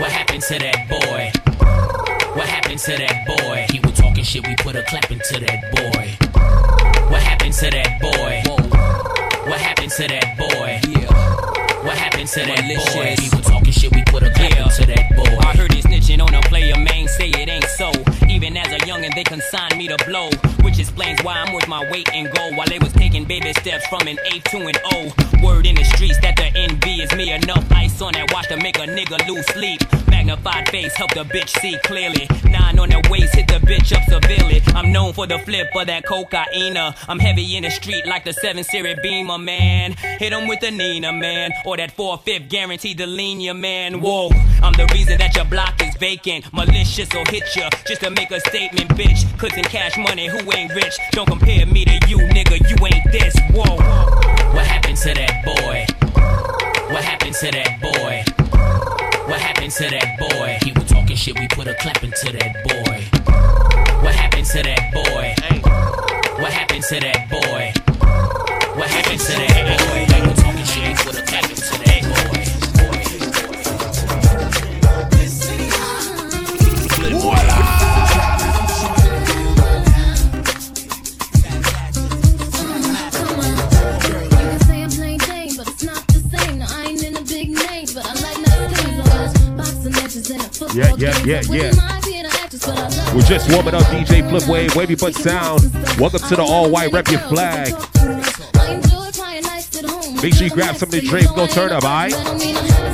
[0.01, 1.32] What happened to that boy?
[2.36, 3.67] What happened to that boy?
[3.71, 6.17] He was talking shit, we put a clap into that boy.
[7.09, 8.43] What happened to that boy?
[9.49, 10.82] What happened to that boy?
[11.86, 12.61] What happened to that
[12.93, 13.15] boy?
[13.21, 15.38] He was talking shit, we put a clap into that boy.
[15.39, 17.91] I heard they snitching on a player, man, say it ain't so.
[18.30, 20.30] Even as a youngin', they consigned me to blow,
[20.61, 22.57] which explains why I'm worth my weight in gold.
[22.57, 25.13] While they was taking baby steps from an eighth to an O.
[25.43, 27.32] Word in the streets that the envy is me.
[27.32, 29.82] Enough ice on that watch to make a nigga lose sleep.
[30.07, 32.28] Magnified face help the bitch see clearly.
[32.45, 34.61] Nine on the waist hit the bitch up severely.
[34.73, 36.78] I'm known for the flip of that cocaine.
[36.78, 39.93] I'm heavy in the street like the 7 Series Beamer, man.
[40.19, 41.51] Hit 'em with the Nina, man.
[41.65, 43.99] Or that 4-5 guaranteed to lean ya, man.
[43.99, 44.30] Whoa,
[44.63, 46.51] I'm the reason that your block is vacant.
[46.53, 49.26] Malicious will hit ya just to make a statement, bitch.
[49.38, 50.95] Cause cash money, who ain't rich?
[51.11, 52.57] Don't compare me to you, nigga.
[52.70, 53.36] You ain't this.
[53.51, 53.76] Whoa.
[54.53, 55.86] What happened to that boy?
[56.93, 58.24] What happened to that boy?
[59.28, 60.57] What happened to that boy?
[60.63, 62.97] He was talking shit, we put a clap into that boy.
[64.03, 65.36] What happened to that boy?
[66.41, 67.74] What happened to that boy?
[68.80, 70.44] What happened to that boy?
[90.76, 91.71] Yeah, yeah, yeah, yeah.
[91.71, 95.61] but We're just warming up DJ Flip Wave, Wavy Butt Sound.
[95.97, 97.71] Welcome to the all white rep your flag.
[100.21, 102.84] Make sure you grab some of the drinks, no turn up, alright?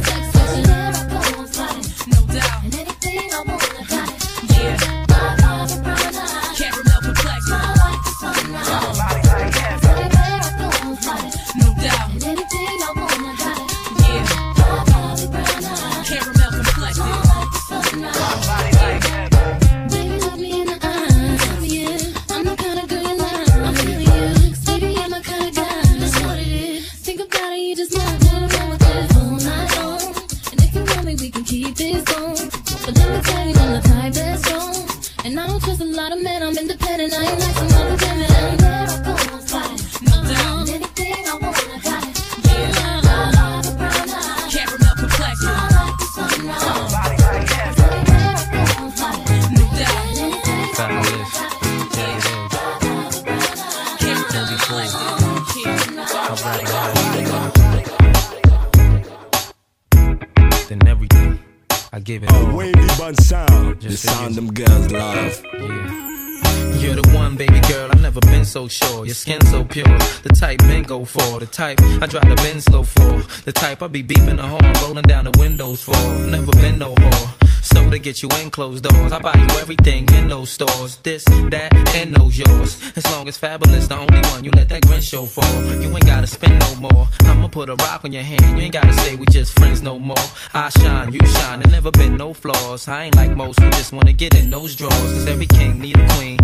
[69.11, 69.83] Your skin so pure.
[70.23, 71.41] The type men go for.
[71.41, 73.21] The type I drive the Benz slow for.
[73.43, 75.91] The type I be beeping the horn, rolling down the windows for.
[76.27, 77.40] Never been no whore.
[77.73, 80.97] So to get you in closed doors, I buy you everything in those stores.
[81.03, 82.77] This, that, and those yours.
[82.95, 85.45] As long as fabulous, the only one you let that grin show for.
[85.81, 87.07] You ain't gotta spend no more.
[87.21, 88.57] I'ma put a rock on your hand.
[88.57, 90.27] You ain't gotta say we just friends no more.
[90.53, 91.61] I shine, you shine.
[91.61, 92.87] There never been no flaws.
[92.87, 95.13] I ain't like most who just wanna get in those drawers.
[95.13, 96.39] Cause every king need a queen.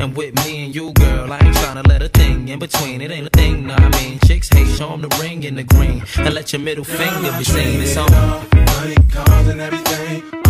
[0.00, 3.02] And with me and you, girl, I ain't tryna let a thing in between.
[3.02, 4.18] It ain't a thing, nah, I mean.
[4.26, 6.02] Chicks hate, show 'em the ring in the green.
[6.16, 7.82] And let your middle finger be seen.
[7.82, 8.10] It's on.
[8.10, 10.49] Money, cars, and everything.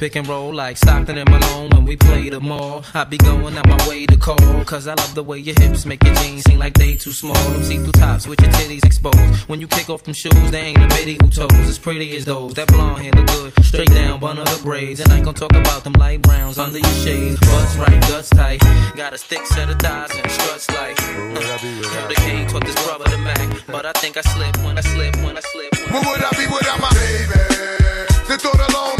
[0.00, 2.82] pick and roll like Stockton and Malone when we play the mall.
[2.94, 5.84] I be going out my way to call, cause I love the way your hips
[5.84, 7.34] make your jeans seem like they too small.
[7.52, 9.20] Them see through tops with your titties exposed.
[9.46, 11.52] When you kick off them shoes, they ain't a bitty who toes.
[11.52, 12.54] As pretty as those.
[12.54, 15.00] That blonde hair look good, straight down, bun of the braids.
[15.00, 17.38] And I ain't gonna talk about them light browns under your shades.
[17.40, 18.60] Butts right, guts tight.
[18.96, 20.98] Got a thick set of thighs and struts like.
[20.98, 24.80] Uh, the king taught this brother the Mac, but I think I slipped when I
[24.80, 25.76] slipped when I slipped.
[25.92, 27.60] What would I be without my baby?
[28.30, 28.99] The thought alone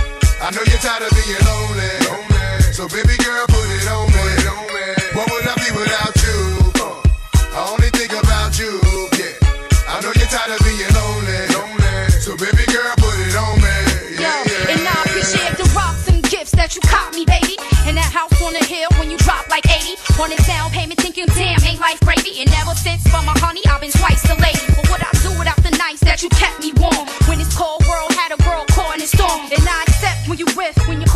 [0.41, 1.91] I know you're tired of being lonely.
[2.09, 2.73] lonely.
[2.73, 4.25] So baby girl, put it on me.
[4.41, 4.85] It on me.
[5.13, 6.37] What would I be without you?
[6.81, 6.97] Uh,
[7.53, 8.73] I only think about you.
[9.21, 9.37] Yeah.
[9.87, 11.39] I know you're tired of being lonely.
[11.53, 12.09] lonely.
[12.25, 13.75] So baby girl, put it on me.
[14.17, 14.73] Yeah, Yo, yeah.
[14.73, 17.55] and I appreciate the rocks and gifts that you caught me, baby.
[17.85, 20.99] And that house on the hill when you drop like 80 on a down payment,
[20.99, 22.41] thinking damn, ain't life gravy.
[22.41, 24.65] And ever since for my honey, I've been twice the lady.
[24.73, 27.85] But what I do without the nights that you kept me warm when this cold
[27.85, 29.90] world had a girl caught in a storm, and I
[30.87, 31.07] when you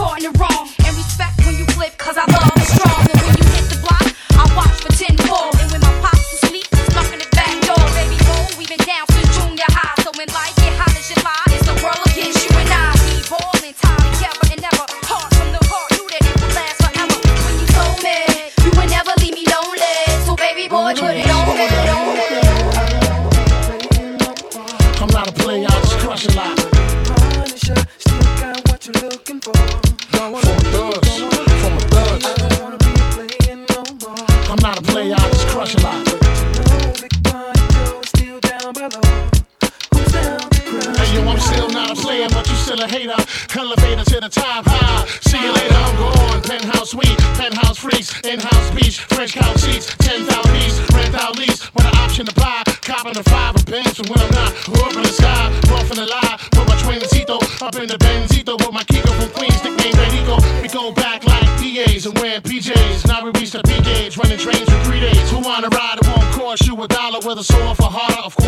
[44.33, 45.05] High.
[45.21, 46.41] See you later, I'm gone.
[46.41, 51.71] Penthouse suite, penthouse freaks, in-house beach, French couch seats, 10,000 piece, rent out lease.
[51.75, 54.51] With an option to buy, copping the five of Benz from when I'm not.
[54.81, 55.45] Up in the sky,
[55.77, 56.39] off in the lie.
[56.57, 60.41] Put my twin twincito up in the Benzito with my Kiko from Queens, nickname Benito.
[60.61, 63.05] We go back like PAs and wearing PJs.
[63.07, 65.29] Now we reach the P gauge, running trains for three days.
[65.29, 66.01] Who wanna ride?
[66.01, 68.21] It won't cost you a dollar a sore for harder.
[68.25, 68.44] Of course,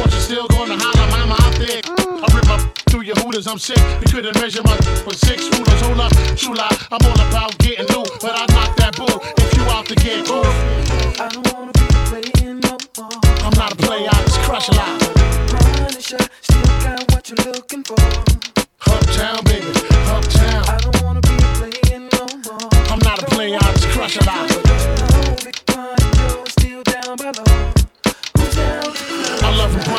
[3.08, 3.78] your hooters, I'm sick.
[4.02, 5.82] You couldn't measure my with six rulers.
[5.82, 6.56] Hold up, true.
[6.60, 10.26] I'm all about getting loot, but I knock that bull if you out to get
[10.26, 10.44] cool.
[10.44, 13.20] I don't wanna be playing no more.
[13.46, 15.00] I'm not a player, I just crush a lot.
[15.48, 17.96] Punisher, still got what you're looking for.
[18.92, 19.37] Uptown.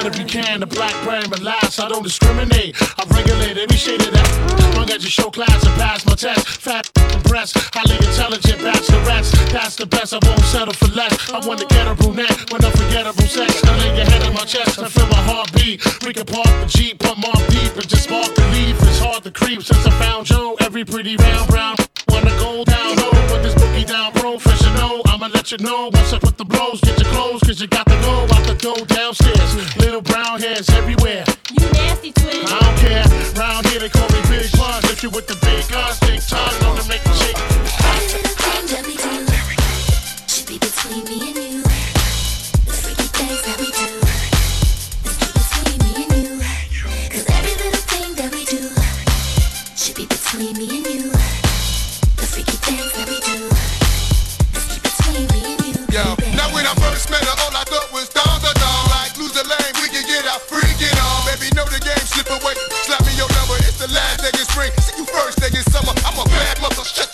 [0.09, 0.95] If you can, the black
[1.29, 2.77] but last I don't discriminate.
[2.81, 4.75] I regulate every shade of that.
[4.77, 6.49] Long as you show class and pass my test.
[6.49, 9.33] Fat and breasts, highly intelligent bachelorettes.
[9.53, 11.13] That's the best, I won't settle for less.
[11.31, 13.63] I want to get a brunette with unforgettable sex.
[13.65, 15.85] I lay your head on my chest and feel my heartbeat.
[16.07, 18.81] We can park the Jeep, put more deep and just spark the leaf.
[18.81, 20.57] It's hard to creep since I found Joe.
[20.61, 21.77] Every pretty round brown
[22.11, 23.11] wanna go down low.
[23.29, 25.03] Put this boogie down professional.
[25.07, 26.81] I'ma let you know once I put the blows.
[26.81, 29.77] Get your clothes, cause you got to go out the door downstairs.
[29.77, 31.25] Little brown hairs everywhere.
[31.51, 32.45] You nasty twin.
[32.47, 33.05] I don't care.
[33.41, 34.85] Round here they call me Big Buzz.
[34.91, 36.21] If you with the big guns, big
[36.63, 37.28] known to make the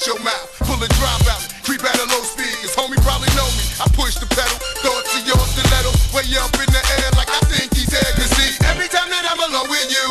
[0.06, 0.48] your mouth.
[0.68, 2.52] Pull a drop out, creep at a low speed.
[2.60, 3.64] Cause homie probably know me.
[3.80, 5.92] I push the pedal, throw it to your stiletto.
[6.12, 8.12] Way up in the air like I think he's there.
[8.12, 10.06] Cause see, every time that I'm alone with you,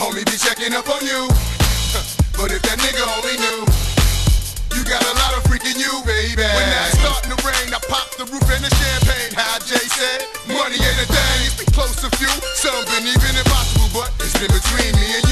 [0.00, 1.28] homie be checking up on you.
[2.38, 3.66] But if that nigga only knew.
[4.78, 6.38] You got a lot of freaking you, baby.
[6.38, 9.34] When that's starting to rain, I pop the roof and the champagne.
[9.34, 11.50] How Jay said, money ain't a thing.
[11.58, 15.27] We close to few, something even impossible, but it's been between me and you,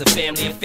[0.00, 0.59] a family.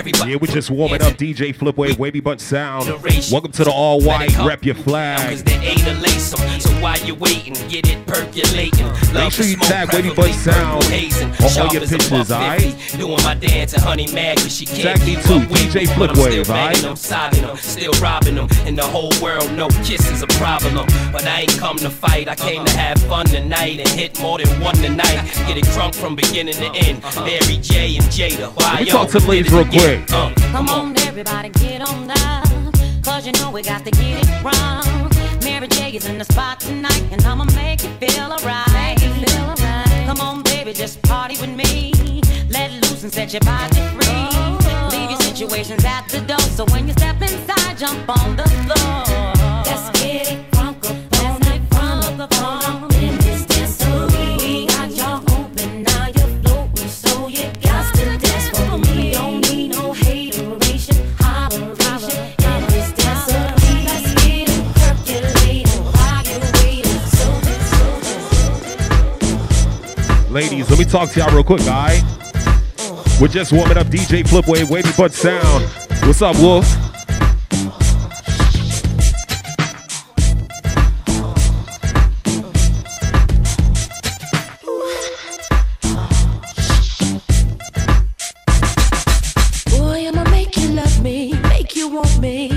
[0.00, 0.30] Everybody.
[0.30, 2.88] Yeah, we just warming up DJ Flipway, Wavy Bunch Sound.
[3.30, 5.36] Welcome to the all white rep your flag.
[5.44, 6.58] They ain't a lace 'em.
[6.58, 8.86] So while you waiting, get it percolating.
[9.12, 12.74] Make sure you tag Wavy Bunch Sound on all your pictures, alright?
[12.96, 16.16] Doing my dance and honey mad cause she can't me too, DJ me, but I'm
[16.16, 16.76] still banging alright?
[16.78, 18.48] them, sobbing them, still robbing them.
[18.64, 20.86] And the whole world know kiss is a problem.
[21.12, 24.38] But I ain't come to fight, I came to have fun tonight and hit more
[24.38, 25.20] than one tonight.
[25.46, 27.04] Get it crunk from beginning to end.
[27.04, 27.26] Uh-huh.
[27.26, 28.48] Mary J and Jada.
[28.56, 29.89] Why me talk to the ladies real again.
[29.90, 30.12] Quick.
[30.12, 32.72] Uh, Come on, everybody, get on down.
[33.02, 35.10] Cause you know we got to get it wrong.
[35.42, 38.98] Mary J is in the spot tonight, and I'ma make you feel alright.
[40.06, 42.22] Come on, baby, just party with me.
[42.50, 44.26] Let loose and set your body free.
[44.92, 46.46] Leave your situations at the door.
[46.56, 49.04] So when you step inside, jump on the floor.
[49.64, 52.79] Let's get it crunk up on it, crunk up
[70.30, 72.04] Ladies, let me talk to y'all real quick, alright?
[73.20, 75.64] We're just warming up DJ Flipwave, waiting for sound.
[76.06, 76.64] What's up, Wolf?
[89.66, 92.50] Boy, I'ma make you love me, make you want me,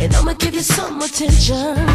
[0.00, 1.87] and I'ma give you some attention.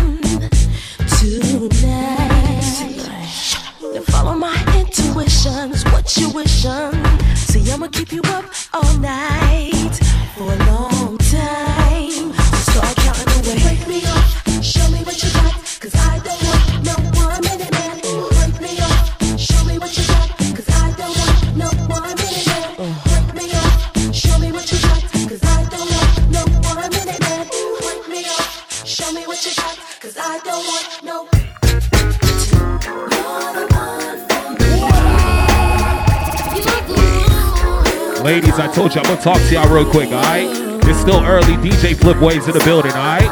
[38.44, 40.48] ladies, I told you I'm gonna talk to y'all real quick, alright?
[40.86, 41.56] It's still early.
[41.58, 43.30] DJ Flip Waves in the building, alright?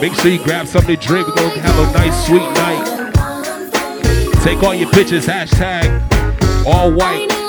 [0.00, 1.28] Make sure you grab something to drink.
[1.28, 2.84] We're gonna have a nice, sweet night.
[4.42, 5.86] Take all your pictures, hashtag
[6.66, 7.43] all white.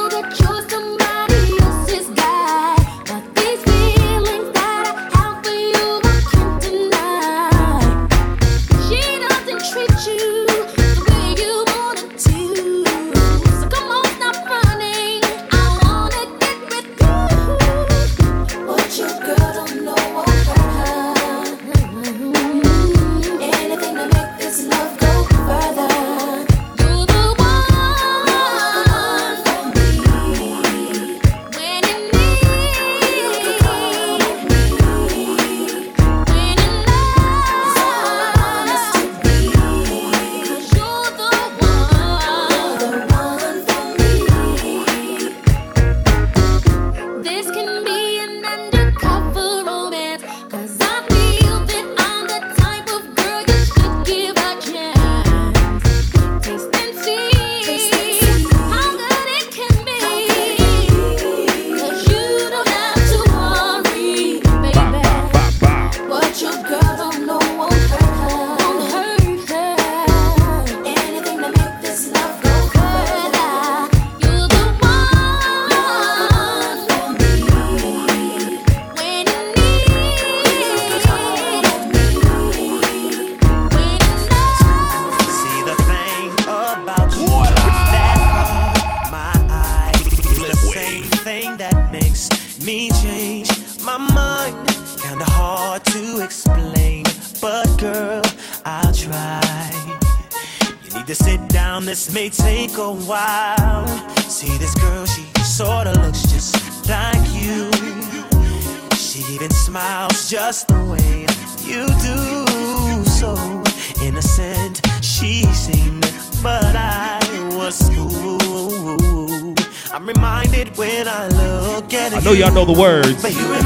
[123.20, 123.65] for you and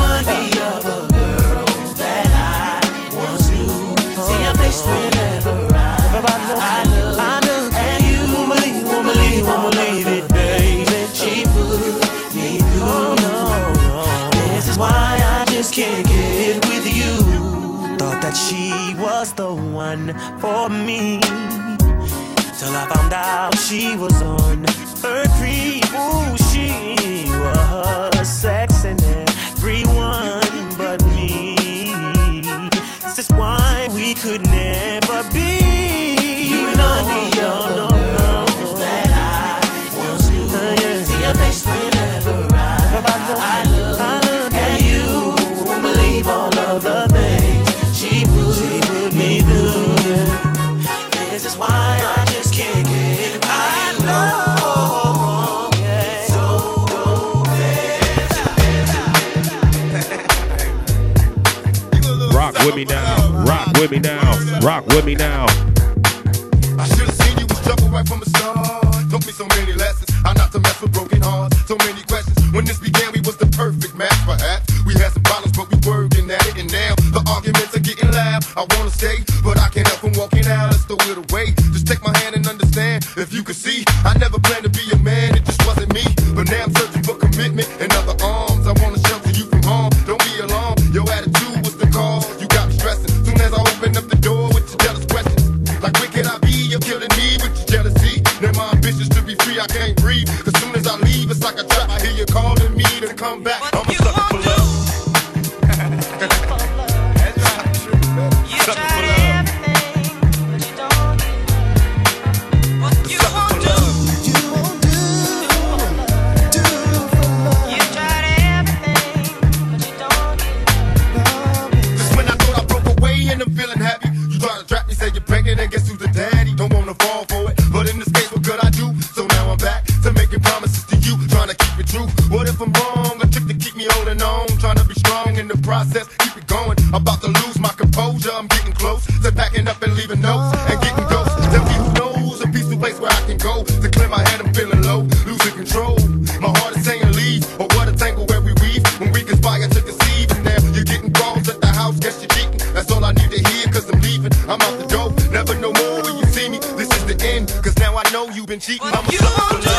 [138.49, 139.05] getting close.
[139.21, 141.35] They're backing up and leaving notes and getting ghosts.
[141.51, 144.41] They'll be who knows a peaceful place where I can go to clear my head.
[144.41, 145.97] I'm feeling low, losing control.
[146.39, 149.67] My heart is saying leave, or what a tangle where we weave when we conspire
[149.67, 150.31] to deceive.
[150.31, 152.59] And now you're getting calls at the house, guess you're cheating.
[152.73, 154.33] That's all I need to hear, cause I'm leaving.
[154.47, 156.59] I'm out the door, never no more when you see me.
[156.77, 158.87] This is the end, cause now I know you've been cheating.
[158.87, 159.78] I'm a sucker for love.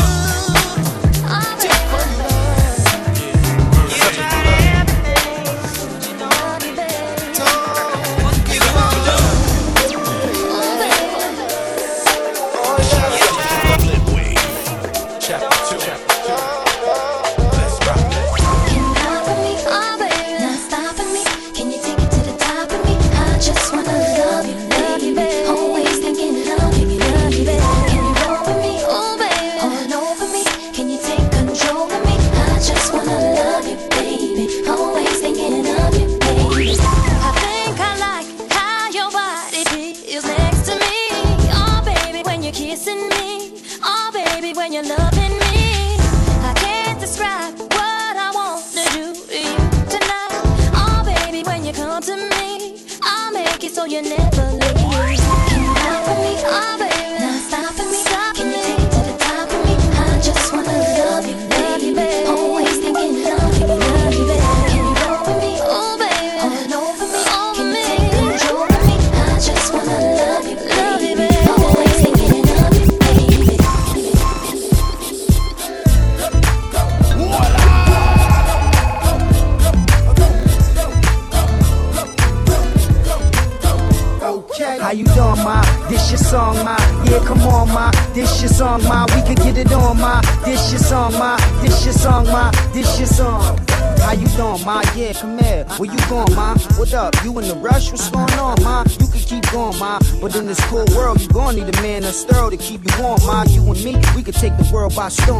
[105.10, 105.39] my.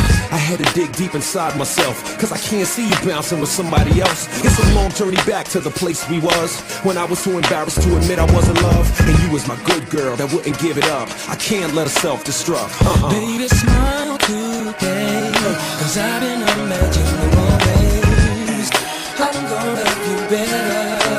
[0.31, 3.99] I had to dig deep inside myself, cause I can't see you bouncing with somebody
[3.99, 4.27] else.
[4.45, 7.81] It's a long journey back to the place we was, when I was too embarrassed
[7.81, 8.87] to admit I was in love.
[9.01, 11.09] And you was my good girl that wouldn't give it up.
[11.27, 12.81] I can't let her self-destruct.
[12.81, 13.11] Uh-uh.
[13.11, 15.31] Baby, smile today.
[15.79, 18.71] Cause I've been imagining always.
[19.19, 21.11] I'm gonna love you better.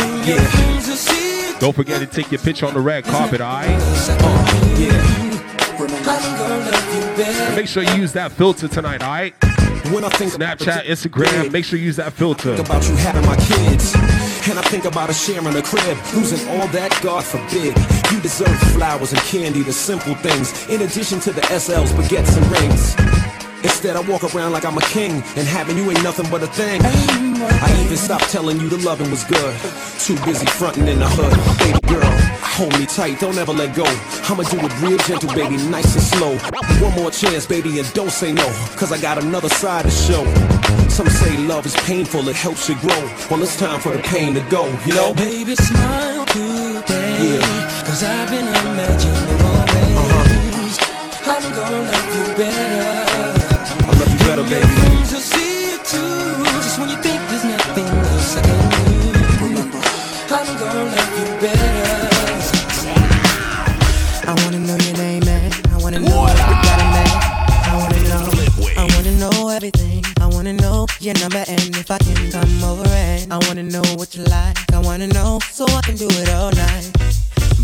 [0.00, 3.40] And your dreams will see Don't forget to take your picture on the red carpet,
[3.40, 3.70] alright?
[3.70, 5.23] I'm
[7.64, 9.34] make sure you use that filter tonight, alright?
[9.90, 12.52] When I think Snapchat, Instagram, make sure you use that filter.
[12.56, 13.94] About you having my kids.
[14.50, 17.74] And I think about us sharing a crib, losing all that, God forbid.
[18.12, 22.44] You deserve flowers and candy, the simple things, in addition to the SLs, baguettes, and
[22.52, 22.94] rings.
[23.64, 26.48] Instead, I walk around like I'm a king, and having you ain't nothing but a
[26.48, 26.82] thing.
[26.84, 29.56] I even stopped telling you the loving was good.
[29.98, 31.32] Too busy fronting in the hood.
[31.64, 32.12] Baby girl,
[32.54, 33.84] hold me tight, don't ever let go.
[34.30, 36.36] I'ma do it real gentle, baby, nice and slow.
[36.86, 38.46] One more chance, baby, and don't say no,
[38.78, 40.24] cause I got another side to show.
[40.88, 43.02] Some say love is painful, it helps you grow.
[43.28, 45.12] Well, it's time for the pain to go, you know?
[45.14, 47.40] Baby, smile today.
[47.86, 49.96] Cause I've been imagining always.
[49.98, 51.32] Uh-huh.
[51.32, 53.44] I'm gonna love you better.
[53.82, 54.94] I love you better, baby.
[75.96, 76.90] Can do it all night.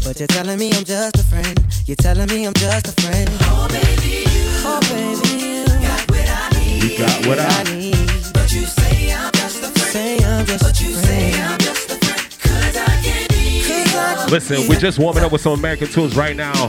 [0.04, 1.58] But you're telling me I'm just a friend.
[1.86, 3.28] You're telling me I'm just a friend.
[3.42, 4.46] Oh baby, you.
[4.62, 6.82] Oh baby, you got what I need.
[6.82, 8.32] You got what I need.
[8.32, 9.92] But you say I'm just a friend.
[9.92, 11.06] Say I'm just But a you friend.
[11.06, 12.40] say I'm just a friend.
[12.40, 13.62] Cause I can't be.
[13.66, 16.68] Cause Listen, we're just warming up with some American tunes right now.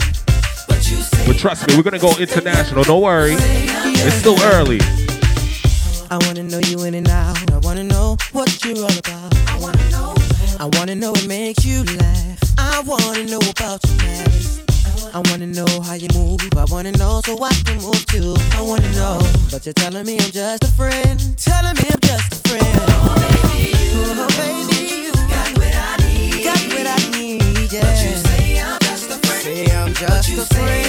[1.27, 2.83] But trust me, we're gonna go international.
[2.83, 3.35] Don't worry.
[3.37, 4.79] It's still early.
[6.09, 7.51] I wanna know you in and out.
[7.51, 9.31] I wanna know what you're all about.
[10.61, 10.77] I wanna know.
[10.77, 12.39] I wanna know what makes you laugh.
[12.59, 14.61] I wanna know about your past.
[15.11, 16.39] I wanna know how you move.
[16.55, 18.35] I wanna know so I can move too.
[18.53, 21.19] I wanna know, but you're telling me I'm just a friend.
[21.35, 22.77] Telling me I'm just a friend.
[22.77, 26.43] Oh baby, you, oh, baby, you got what I need.
[26.43, 27.81] Got what I need, yeah.
[27.81, 29.41] But you say I'm just a friend.
[29.41, 30.80] Say I'm just But you a friend.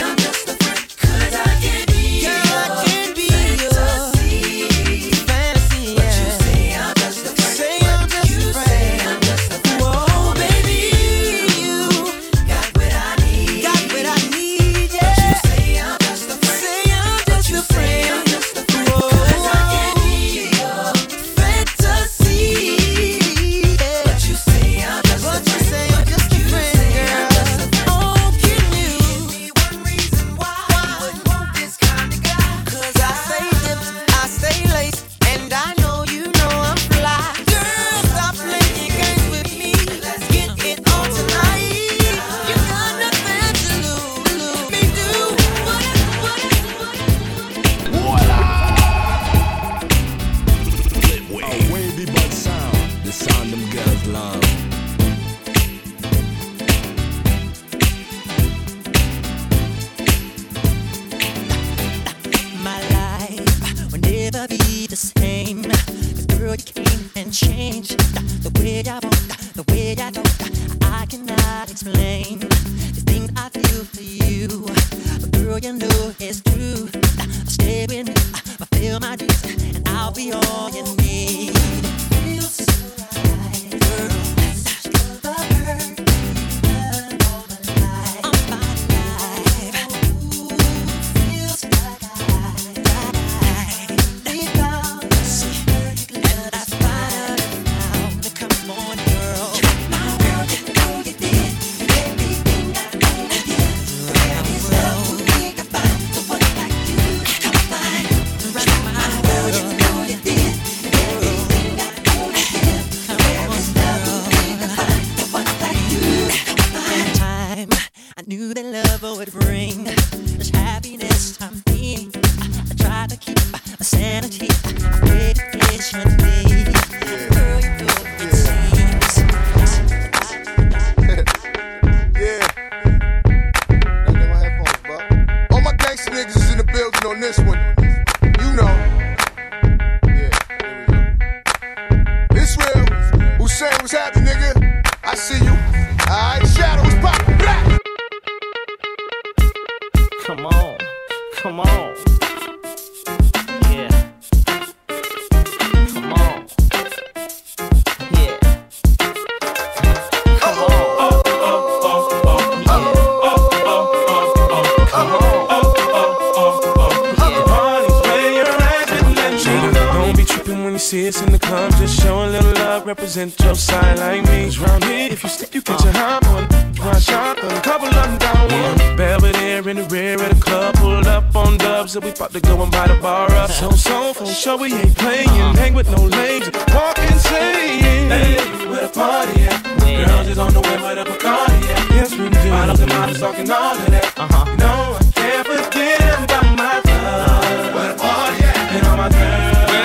[185.13, 185.55] Playing.
[185.57, 188.11] Hang with no lames, walk insane.
[188.11, 188.37] Hey,
[188.69, 189.63] where the party at?
[190.07, 191.91] Girls is on the way where the Bacardi at.
[191.95, 192.51] Yes, we do.
[192.51, 194.13] Bottles and models talking all of that.
[194.17, 194.51] Uh-huh.
[194.51, 197.75] You know, I can't forget about my love.
[197.75, 198.57] Where the party at?
[198.75, 199.71] And all my girls.
[199.71, 199.83] Where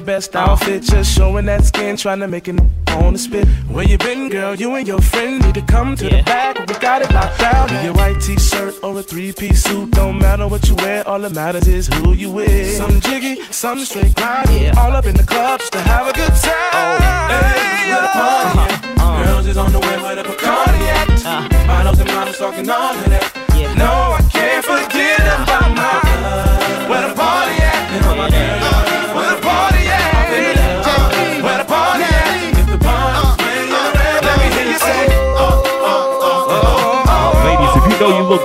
[0.00, 3.46] club best outfit, just showing that skin, trying to make it on the spit.
[3.68, 4.54] Where you been, girl?
[4.54, 6.58] You and your friend need to come to the back.
[6.58, 7.70] We got it locked down.
[7.74, 11.06] In your white t-shirt or a three-piece suit, don't matter what you wear.
[11.06, 12.76] All that matters is who you with.
[12.76, 14.76] Some jiggy, some straight grind.
[14.78, 16.72] All up in the club just to have a good time.
[16.72, 16.96] Oh,
[17.30, 19.26] Hey, where the party at?
[19.26, 21.66] Girls is on the way where the Bacardi at.
[21.66, 23.76] Models and models talking all of that.
[23.76, 26.88] No, I can't forget about my love.
[26.90, 27.90] Where the party at?
[27.92, 28.69] And all my girls.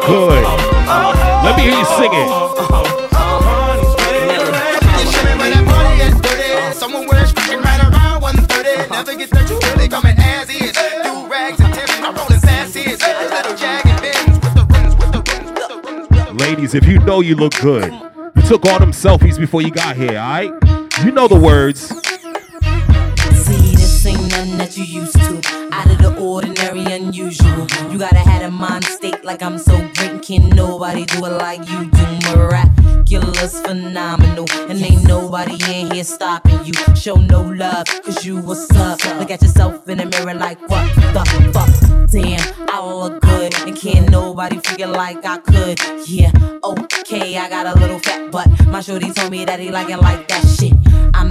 [0.05, 0.43] Good,
[1.43, 2.30] let me hear you sing it.
[6.73, 8.89] Someone wears freaking right around 130.
[8.91, 10.73] Never get that you really coming as is.
[10.73, 12.99] Do rags and tips, I'm rolling sassies.
[13.31, 15.22] Little jagged bins with the rims, with the
[16.31, 16.39] rims.
[16.41, 17.91] Ladies, if you know you look good,
[18.35, 20.51] you took all them selfies before you got here, alright?
[21.03, 21.91] You know the words.
[24.07, 25.41] Ain't nothing that you used to.
[25.72, 27.65] Out of the ordinary, unusual.
[27.91, 29.85] You gotta have a mind state like I'm so.
[30.26, 32.35] Can nobody do it like you do.
[32.35, 34.47] Miraculous, phenomenal.
[34.68, 36.73] And ain't nobody in here stopping you.
[36.95, 39.06] Show no love, cause you what's up.
[39.19, 41.23] Look at yourself in the mirror like, what the
[41.53, 42.10] fuck?
[42.10, 43.53] Damn, I look good.
[43.68, 45.80] And can't nobody figure like I could.
[46.07, 46.31] Yeah,
[46.64, 48.49] okay, I got a little fat butt.
[48.65, 50.74] My shorty told me that he like it like that shit.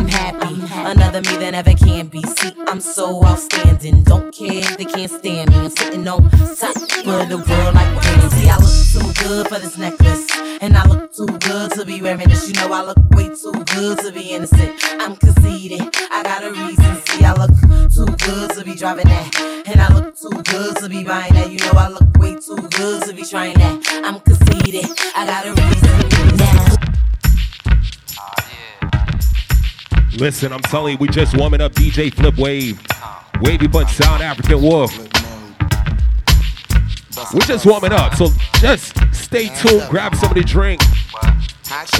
[0.04, 2.20] I'm happy, another me that never can be.
[2.20, 4.02] See, I'm so outstanding.
[4.02, 5.56] Don't care if they can't stand me.
[5.56, 8.30] I'm sitting on top of the world like Queen.
[8.32, 10.28] See, I look too good for this necklace,
[10.60, 12.46] and I look too good to be wearing this.
[12.46, 14.74] You know, I look way too good to be innocent.
[15.00, 16.96] I'm conceited, I got a reason.
[17.06, 17.56] See, I look
[17.90, 21.50] too good to be driving that, and I look too good to be buying that.
[21.50, 23.80] You know, I look way too good to be trying that.
[24.04, 24.84] I'm conceited,
[25.16, 26.36] I got a reason
[28.18, 28.36] ah,
[28.92, 29.03] now.
[30.16, 32.80] Listen, I'm telling you, we just warming up DJ Flip Wave.
[33.40, 34.96] Wavy Bunch Sound African Wolf.
[37.32, 38.28] We're just warming up, so
[38.60, 40.80] just stay tuned, grab somebody to drink,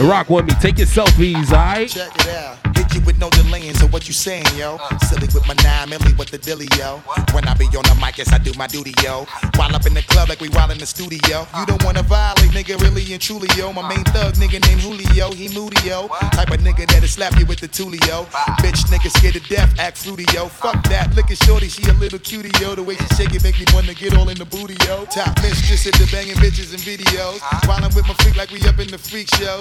[0.01, 0.53] rock with me.
[0.61, 1.89] Take your selfies, alright?
[1.89, 2.59] Check it out.
[2.77, 4.79] Hit you with no delaying, so what you saying, yo?
[5.09, 6.99] Silly with my nine milli, with the dilly, yo?
[7.33, 9.27] When I be on the mic, yes, I do my duty, yo.
[9.57, 11.47] While up in the club like we wild in the studio.
[11.59, 13.73] You don't wanna violate, nigga, really and truly, yo.
[13.73, 16.09] My main thug, nigga named Julio, he moody, yo.
[16.35, 18.27] Type of nigga that'll slap you with the tulio.
[18.63, 20.49] Bitch, nigga scared to death, act fruity, yo.
[20.49, 22.75] Fuck that, look at shorty, she a little cutie, yo.
[22.75, 25.05] The way she shake it make me wanna get all in the booty, yo.
[25.07, 27.39] Top mistress at the banging bitches and videos.
[27.69, 29.29] While I'm with my freak like we up in the freak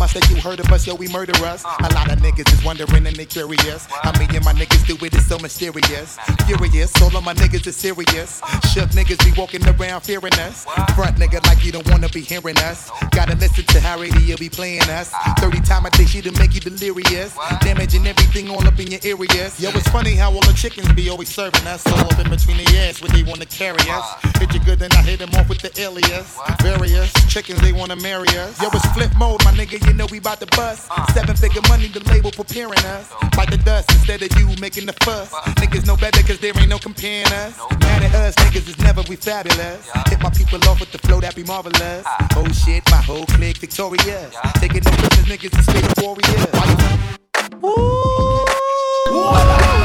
[0.00, 1.62] must that you heard of us, yo, we murder us.
[1.62, 3.84] A lot of niggas is wondering and they curious.
[3.84, 6.16] How me and my niggas do it is so mysterious.
[6.46, 8.40] Furious, all of my niggas is serious.
[8.72, 10.64] Shook niggas be walking around fearing us.
[10.96, 12.90] Front nigga like you don't wanna be hearing us.
[13.10, 15.12] Gotta listen to how radio be playing us.
[15.38, 17.36] 30 time a day she to make you delirious.
[17.60, 19.60] Damaging everything all up in your areas.
[19.60, 21.86] Yo, it's funny how all the chickens be always serving us.
[21.86, 24.06] All up in between the ass when they wanna carry us.
[24.38, 26.38] Hit you good, then I hit them off with the alias.
[26.62, 28.58] Various chickens, they wanna marry us.
[28.62, 30.90] Yo, it's flip mode, my nigga, you know we bout to bust.
[31.14, 33.12] Seven figure money, the label preparing us.
[33.36, 35.32] Bite the dust instead of you making the fuss.
[35.60, 37.58] Niggas know better cause there ain't no comparing us.
[37.80, 39.90] Mad at us, niggas is never we fabulous.
[40.08, 42.04] Hit my people off with the flow that be marvelous.
[42.36, 44.34] Oh shit, my whole clique victorious.
[44.56, 46.50] Taking no prisoners, niggas is straight up warriors.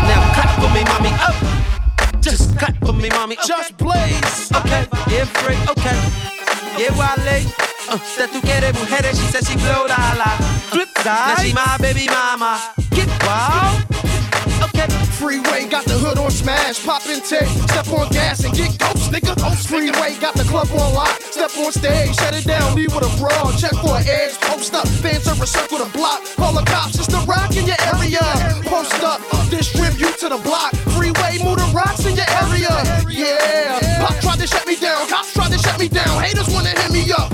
[0.07, 1.35] Now cut for me, mommy, up.
[2.21, 3.37] Just cut for me, mommy.
[3.45, 4.51] Just blaze.
[4.51, 5.97] Okay, yeah, free, okay.
[6.77, 7.74] Yeah, Wale.
[7.87, 10.31] Uh, that tú quieres mujeres, she said she blow la la.
[10.73, 11.05] Flip side.
[11.05, 12.73] Now she my baby mama.
[12.91, 13.85] Get wild.
[14.63, 14.89] Okay.
[15.15, 19.11] Freeway got the hood on smash, pop in tape, step on gas and get ghost,
[19.11, 19.33] nigga.
[19.65, 23.11] Freeway got the club on lock, step on stage, shut it down, leave with a
[23.17, 26.99] brawl, check for an edge, post up, fans over circle the block, call the cops,
[26.99, 28.21] it's the rock in your area.
[28.67, 32.73] Post up, distribute to the block, freeway move the rocks in your area.
[33.07, 36.75] Yeah, pop tried to shut me down, cops tried to shut me down, haters wanna
[36.75, 37.31] hit me up,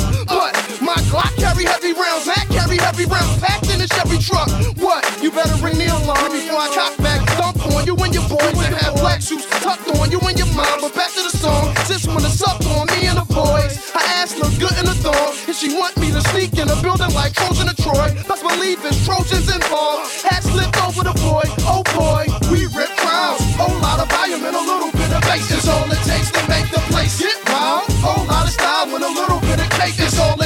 [1.11, 4.47] Glock carry heavy rounds, Mac carry heavy rounds, packed in a Chevy truck.
[4.79, 5.03] What?
[5.19, 8.55] You better ring the alarm before I cock back, dump on you and your boys
[8.63, 10.79] and have black suits tucked on you and your mom.
[10.79, 11.75] But back to the song,
[12.15, 15.35] when it's up on me and the boys, her ass look good in the thong,
[15.51, 18.07] and she want me to sneak in a building like Trojan or Troy.
[18.23, 20.07] Best believe it's Trojans involved.
[20.23, 23.43] Hat slipped over the boy, oh boy, we rip crowds.
[23.59, 26.39] Whole lot of volume and a little bit of bass is all it takes to
[26.47, 27.83] make the place get wild.
[27.99, 30.40] Whole lot of style with a little bit of cake is all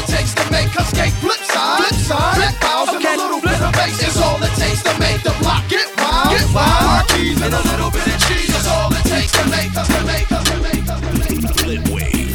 [0.86, 1.14] skate.
[1.24, 4.53] Flip side, flip side, flip files and a little bit of bass is all it
[4.56, 6.30] takes to make the block get wild.
[6.32, 6.86] Get wild.
[6.86, 10.02] Marquis and a little bit of cheese is all it takes to make us, to
[10.06, 11.62] make us, to make us, to make us.
[11.62, 12.34] Flip wave.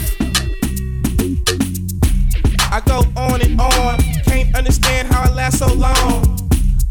[2.73, 6.39] I go on and on, can't understand how I last so long.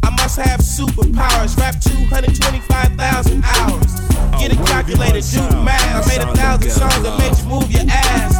[0.02, 4.00] I must have superpowers, rap 225,000 hours.
[4.38, 6.06] Get a calculator, do math.
[6.06, 8.39] I made a thousand songs that made you move your ass.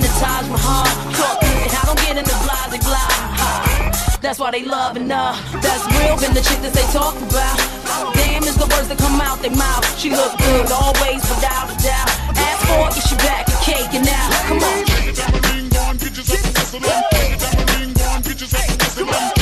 [0.00, 0.88] In the Taj Mahal.
[1.44, 4.20] And I don't get in the blase blah.
[4.20, 5.32] That's why they loving her.
[5.60, 7.56] That's real, been the chick that they talk about.
[8.16, 9.84] Damn is the words that come out their mouth.
[9.98, 12.10] She look good always, without a doubt.
[12.36, 14.26] Ask for it, she back and cake and now.
[14.48, 14.84] Come on.
[14.84, 16.50] Get your ding, get your get
[19.10, 19.39] What's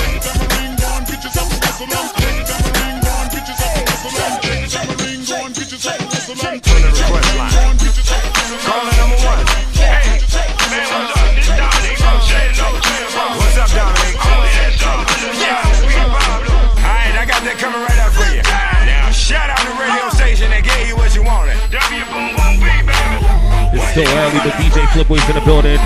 [24.39, 25.81] But DJ Flipways in the building.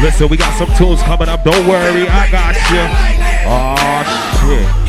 [0.00, 1.44] Listen, we got some tunes coming up.
[1.44, 2.84] Don't worry, I got you.
[3.46, 4.85] Oh shit.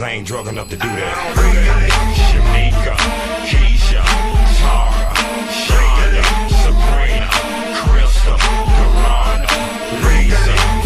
[0.00, 1.14] cause I ain't drug enough to do that.
[2.16, 2.96] Shamika,
[3.44, 4.00] Keisha,
[5.68, 6.24] Tara,
[6.64, 7.28] Sabrina,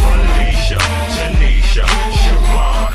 [0.03, 0.79] Felicia,
[1.15, 1.87] Tanisha,
[2.19, 2.91] Siobhan,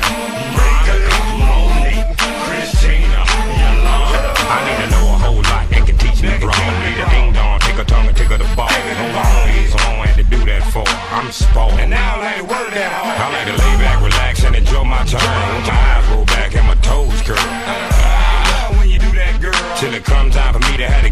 [1.48, 2.12] Monique,
[2.44, 3.24] Christina,
[3.56, 4.30] Yolanda.
[4.44, 6.72] I need to know a whole lot and can teach me wrong.
[6.84, 8.68] Need a ding dong, take a tongue and tick the ball.
[8.68, 9.48] No on?
[9.48, 10.84] days on, had to do that for.
[11.16, 11.80] I'm spoiled.
[11.80, 13.16] And now I ain't to that hard.
[13.16, 15.79] I like to lay back, relax, and enjoy my time.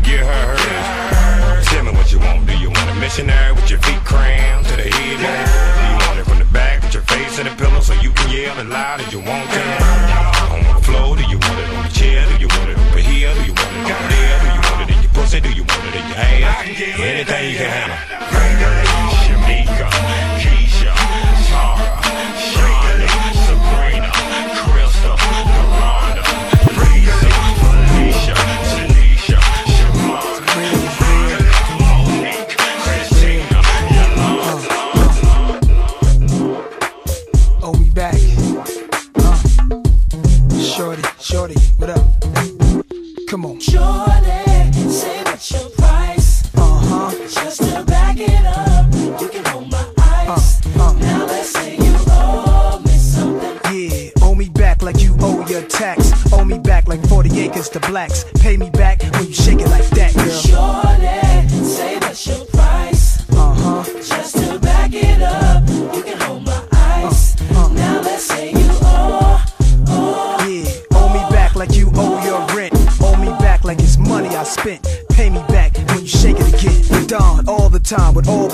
[0.08, 1.66] Give her hers.
[1.68, 2.46] Tell me what you want.
[2.46, 5.18] Do you want a missionary with your feet crammed to the head?
[5.20, 8.10] Do you want it from the back with your face in the pillow so you
[8.12, 9.62] can yell as loud as you want to?
[10.54, 12.24] On the floor, do you want it on the chair?
[12.32, 13.34] Do you want it over here?
[13.34, 14.36] Do you want it down there?
[14.40, 15.40] Do you want it in your pussy?
[15.40, 16.64] Do you want it in your ass?
[16.64, 18.37] Anything you can handle.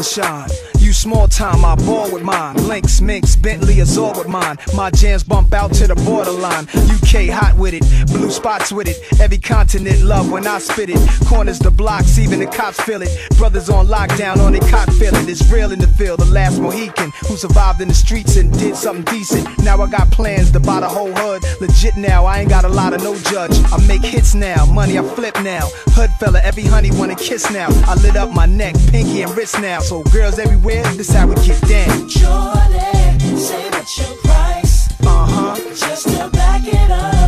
[0.04, 0.50] All shine.
[0.80, 2.56] You small time, I ball with mine.
[2.68, 4.58] Links, Minx, Bentley, Azure with mine.
[4.74, 6.64] My jams bump out to the borderline.
[6.92, 7.82] UK hot with it,
[8.14, 8.96] blue spots with it.
[9.20, 10.98] Every continent love when I spit it.
[11.26, 13.10] Corners the blocks, even the cops feel it.
[13.36, 15.28] Brothers on lockdown on their cock feeling.
[15.28, 16.20] It's real in the field.
[16.20, 19.46] The last Mohican who survived in the streets and did something decent.
[19.64, 21.42] Now I got plans to buy the whole hood.
[21.60, 23.56] Legit now, I ain't got a lot of no judge.
[23.72, 25.68] I make hits now, money I flip now.
[25.96, 27.68] Hood fella, every honey wanna kiss now.
[27.86, 29.80] I lit up my neck, pinky and wrist now.
[29.80, 32.08] So girls everywhere, this how we get down.
[32.08, 34.88] Shorty, say what's your price?
[35.02, 35.56] Uh huh.
[35.74, 37.23] Just to back it up,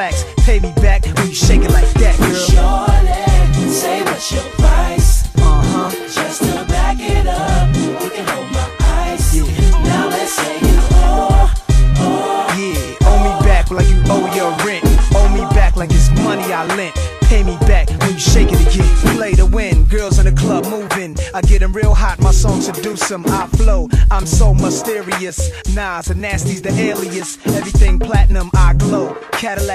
[0.00, 0.24] acres.
[0.44, 2.34] Pay me back when you shake it like that, girl.
[2.34, 5.24] Shorty, say what's your price?
[5.36, 5.90] Uh huh.
[6.12, 8.68] Just to back it up, you can hold my
[9.12, 9.34] ice.
[9.34, 11.52] Now let's say owe,
[11.98, 12.46] owe.
[12.58, 14.84] Yeah, owe me back like you owe your rent.
[15.14, 16.94] Owe me back like it's money I lent.
[17.22, 19.16] Pay me back when you shake it again.
[19.16, 21.16] Play to win, girls in the club moving.
[21.34, 23.24] I get 'em real hot, my songs seduce 'em.
[23.26, 25.50] I flow, I'm so mysterious.
[25.74, 27.38] Nas and Nasty's the alias.
[27.46, 28.50] Everything platinum.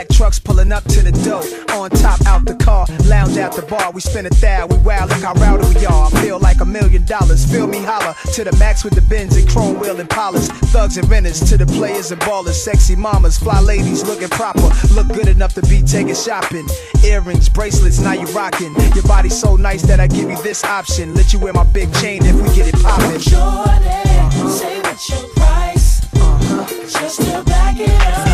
[0.08, 1.44] Trucks pulling up to the door.
[1.76, 3.92] On top, out the car, lounge at the bar.
[3.92, 6.08] We spin a thou, we wow, look how rowdy we are.
[6.08, 7.46] I feel like a million dollars.
[7.50, 10.48] Feel me holler to the max with the bins and chrome wheel and polish.
[10.72, 12.54] Thugs and renters to the players and ballers.
[12.54, 14.70] Sexy mamas, fly ladies looking proper.
[14.94, 16.68] Look good enough to be taking shopping.
[17.04, 18.74] Earrings, bracelets, now you rocking.
[18.96, 21.14] Your body's so nice that I give you this option.
[21.14, 23.20] Let you wear my big chain if we get it poppin'.
[23.20, 26.06] Shorty, say what's your price?
[26.16, 26.66] Uh-huh.
[26.88, 28.29] Just to back it up,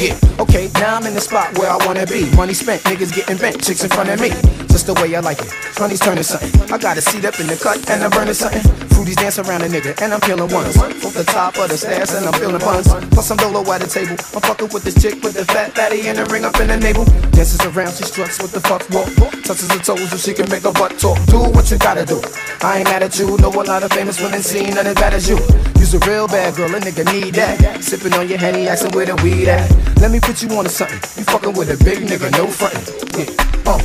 [0.00, 2.24] Okay, now I'm in the spot where I wanna be.
[2.34, 4.30] Money spent, niggas getting bent, chicks in front of me.
[4.72, 5.52] Just the way I like it.
[5.78, 6.72] Money's turning something.
[6.72, 8.62] I got a seat up in the cut and I'm burning something.
[8.96, 10.78] Fruities dance around a nigga and I'm peeling ones.
[10.78, 12.88] Off the top of the stairs and I'm feeling buns.
[13.12, 14.16] Plus I'm dolo at the table.
[14.32, 16.78] I'm fucking with this chick with the fat fatty and the ring up in the
[16.80, 17.04] navel.
[17.36, 19.12] Dances around, she struts with the fuck walk.
[19.44, 21.20] Touches her toes so she can make her butt talk.
[21.28, 22.24] Do what you gotta do.
[22.62, 23.36] I ain't mad at you.
[23.36, 25.36] Know a lot of famous women seen none as bad as you.
[25.76, 27.84] You's a real bad girl, a nigga need that.
[27.84, 29.89] Sipping on your henny, asking where the weed at.
[29.98, 31.00] Let me put you on to something.
[31.18, 32.86] You fucking with a big nigga, no frontin'.
[33.18, 33.26] Yeah.
[33.66, 33.80] Oh,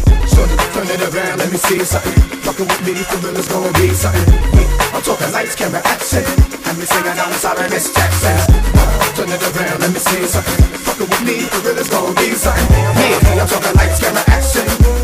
[0.73, 2.13] turn it around, let me see something.
[2.45, 4.33] Fucking with me, for real, it's gonna be something.
[4.53, 4.93] Yeah.
[4.93, 6.23] I'm talking lights, camera, action.
[6.65, 8.37] And me singing down sorry, Miss Jackson.
[8.75, 10.65] Oh, turn it around, let me see something.
[10.85, 12.69] Fucking with me, for real, it's gonna be something.
[12.71, 14.94] Yeah, I'm talking lights, camera, action.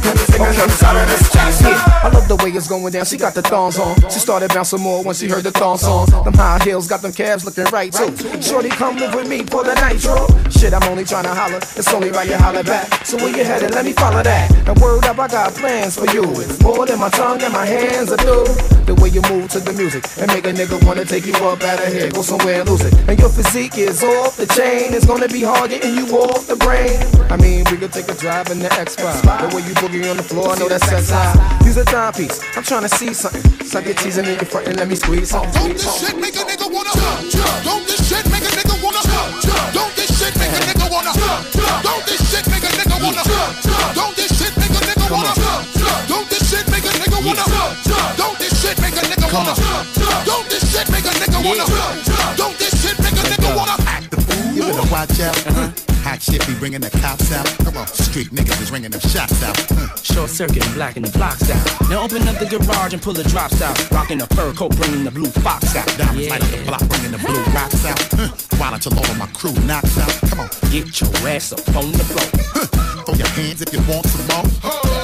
[0.41, 2.01] Yeah.
[2.03, 3.05] I love the way it's going down.
[3.05, 3.95] She got the thongs on.
[4.09, 6.07] She started bouncing more when she heard the thong song.
[6.23, 8.15] Them high heels got them calves looking right too.
[8.41, 10.27] Shorty, come live with me for the night, nitro.
[10.49, 11.57] Shit, I'm only trying to holler.
[11.57, 13.05] It's only right you holler back.
[13.05, 13.71] So where you headed?
[13.71, 14.51] Let me follow that.
[14.67, 16.23] And word up, I got plans for you.
[16.41, 18.45] It's more than my tongue and my hands will do.
[18.85, 21.61] The way you move to the music and make a nigga wanna take you up
[21.61, 22.09] out of here.
[22.11, 22.93] Go somewhere and lose it.
[23.07, 24.93] And your physique is off the chain.
[24.93, 26.97] It's gonna be hard getting you off the brain.
[27.29, 29.21] I mean, we could take a drive in the X5.
[29.21, 31.35] The way you boogie on the floor, I know that sex high.
[31.67, 33.43] Use a timepiece, I'm trying to see something.
[33.67, 35.51] Suck your teasing in your front and let me squeeze something.
[35.51, 37.19] Don't this shit make a nigga wanna jump?
[37.67, 39.29] Don't this shit make a nigga wanna jump?
[39.75, 41.43] Don't this shit make a nigga wanna jump?
[41.83, 43.51] Don't this shit make a nigga wanna jump?
[43.95, 45.63] Don't this shit make a nigga wanna jump?
[46.07, 48.15] Don't this shit make a nigga wanna jump?
[48.15, 49.83] Don't this shit make a nigga wanna jump?
[50.25, 52.37] Don't this shit make a nigga wanna jump?
[52.39, 55.80] Don't this shit make a nigga wanna Act the fool, you better watch out
[56.11, 57.47] Hot shit be bringing the cops out.
[57.63, 59.55] Come on, street niggas is ringing them shots out.
[59.55, 60.13] Mm.
[60.13, 61.89] Short circuit and blacking the blocks out.
[61.89, 63.79] Now open up the garage and pull the drops out.
[63.91, 65.87] Rocking the fur coat, bringing the blue fox out.
[65.97, 67.97] Diamonds light up the block, bringing the blue rocks out.
[68.19, 68.59] Mm.
[68.59, 70.29] While until all of my crew knocks out.
[70.29, 72.90] Come on, get your ass up on the floor.
[73.05, 74.45] Throw your hands if you want some more.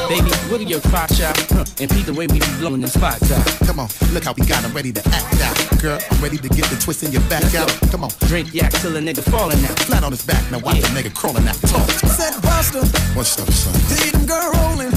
[0.08, 1.36] Baby, wiggle your crotch out.
[1.52, 3.46] Huh, and peep the way we be blowing them spots out.
[3.68, 5.56] Come on, look how we got 'em ready to act out.
[5.82, 7.70] Girl, I'm ready to get the twist in your back out.
[7.92, 9.78] Come on, drink yak till a nigga falling out.
[9.88, 11.60] Flat on his back, now watch the nigga crawling out.
[11.62, 11.90] Talk.
[12.18, 12.84] Said Buster,
[13.16, 13.74] What's up, son?
[13.90, 14.94] see them girl rolling.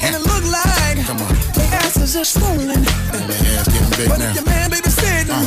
[0.00, 1.34] And it look like Come on.
[1.54, 2.68] their asses are swollen.
[2.68, 4.28] Their ass getting big But now.
[4.30, 5.44] if your man baby said them,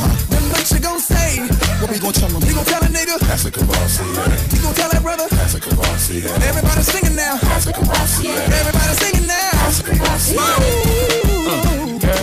[6.20, 6.48] Kavasi.
[6.48, 7.36] Everybody singing now.
[7.36, 9.50] That's a Everybody singing now.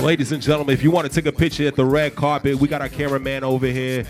[0.06, 2.68] Ladies and gentlemen, if you want to take a picture at the red carpet, we
[2.68, 4.04] got our cameraman over here.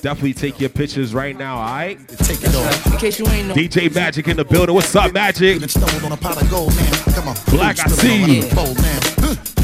[0.00, 1.98] Definitely take your pictures right now, all right?
[2.08, 2.86] Take it off.
[2.86, 3.54] In case you ain't know.
[3.54, 4.74] DJ Magic in the building.
[4.74, 5.60] What's up, Magic?
[5.70, 6.92] Stumbled on a pot of gold, man.
[7.14, 7.36] Come on.
[7.46, 8.42] Black, I Spilling see you.
[8.42, 9.00] out the bowl, man.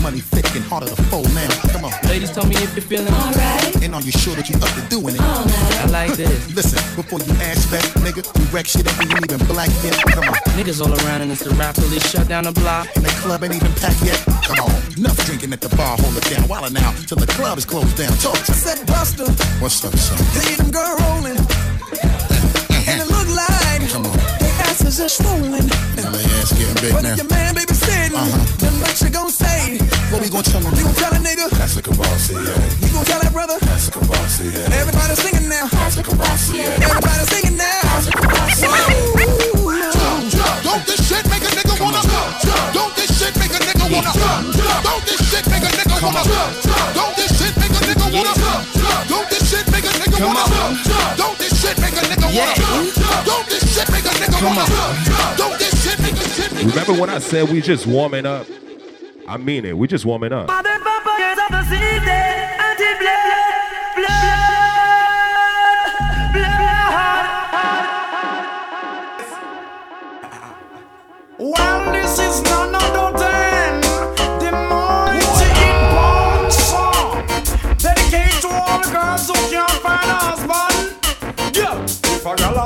[0.03, 1.51] Money thick and harder to fold, man.
[1.79, 2.11] Come on.
[2.11, 3.71] Ladies, tell me if you're feeling alright.
[3.87, 5.21] And are you sure that you up to doing it?
[5.23, 6.35] I like this.
[6.51, 9.95] Listen, before you ask that, nigga, we wreck shit and we ain't even black yet.
[10.11, 10.35] Come on.
[10.59, 12.89] Niggas all around and it's the rap till they shut down the block.
[12.97, 14.19] And the club ain't even packed yet.
[14.43, 14.75] Come on.
[14.99, 16.49] Enough drinking at the bar, hold it down.
[16.51, 18.11] While now, till the club is closed down.
[18.19, 18.35] Talk.
[18.43, 19.31] Said Buster,
[19.63, 20.19] What's up, son?
[20.43, 21.39] see them girl rolling.
[22.91, 24.17] And it look like Come on.
[24.43, 25.63] their asses are swollen.
[25.95, 27.15] Now their ass getting big But now.
[27.15, 28.29] your man baby said uh-huh.
[28.29, 29.79] them, then what you gon' say?
[30.13, 30.73] What we gon' tell him?
[30.77, 31.49] You gon' tell a nigga?
[31.57, 32.85] That's a Kavasi, yeah.
[32.85, 33.57] You gon' tell that brother?
[33.65, 34.81] That's a Kavasi, yeah.
[34.81, 35.67] Everybody singing now.
[35.73, 36.87] That's a Kavasi, yeah.
[36.87, 37.81] Everybody singing now.
[40.65, 42.03] Don't this shit make a nigga wanna
[42.77, 44.85] Don't this shit make a nigga wanna jump, jump.
[44.85, 46.99] Don't this shit make a nigga wanna jump, jump.
[46.99, 49.09] Don't this shit make a nigga wanna jump, jump.
[49.09, 51.19] Don't this shit make a nigga wanna jump, jump.
[51.19, 53.49] Don't this shit make a nigga wanna Don't this shit make a nigga wanna Don't
[53.49, 55.78] this shit make a shit make a
[56.39, 58.47] Remember when I said we just warming up?
[59.27, 59.77] I mean it.
[59.77, 60.49] We just warming up.
[72.09, 73.81] This is none other than
[74.41, 74.51] the
[78.41, 80.97] to all the girls who can't find a husband.
[82.07, 82.59] If a girl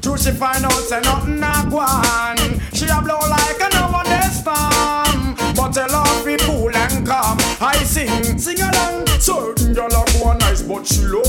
[0.00, 5.34] true she find out say nothing a She a blow like a no one storm,
[5.56, 7.38] but her be cool and calm.
[7.60, 9.06] I sing, sing along.
[9.18, 11.22] Certain girl a go nice, but she low.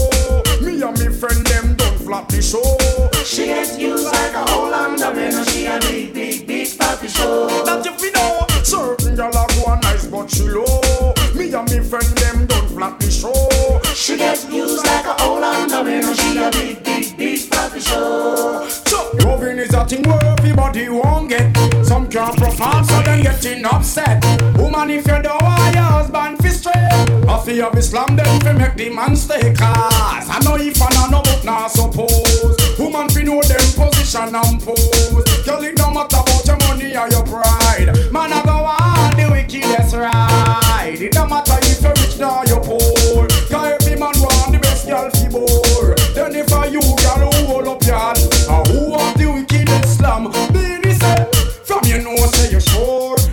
[0.62, 2.78] Me and me friend them don't flop the show.
[3.26, 7.48] She get used like a whole underwear, and she a big, big, big papi show.
[7.66, 11.14] That if you know, certain girl a go nice, but she low.
[11.34, 13.82] Me and me friend them don't flop the show.
[13.96, 18.87] She get used like a whole underwear, and she a big, big, big papi show.
[19.24, 21.56] Loving is a thing where everybody won't get.
[21.86, 24.24] Some can't perform, so them getting upset.
[24.58, 28.54] Woman, if you don't want your husband fi straight, I feel of Islam them fi
[28.54, 32.58] make the man stay cause I know if I know no book now suppose.
[32.80, 35.46] Woman fi know them position and pose.
[35.46, 37.90] Girl, it don't matter about your money or your pride.
[38.12, 40.98] Man, I go on the wickedest ride.
[41.00, 43.28] It don't matter if you're rich or you're poor.
[43.68, 45.67] Every man want the best girl fi bore.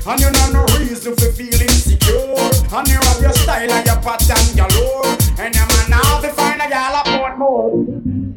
[0.07, 2.37] And you know no reason for feeling insecure,
[2.77, 4.44] and you have your style and your pattern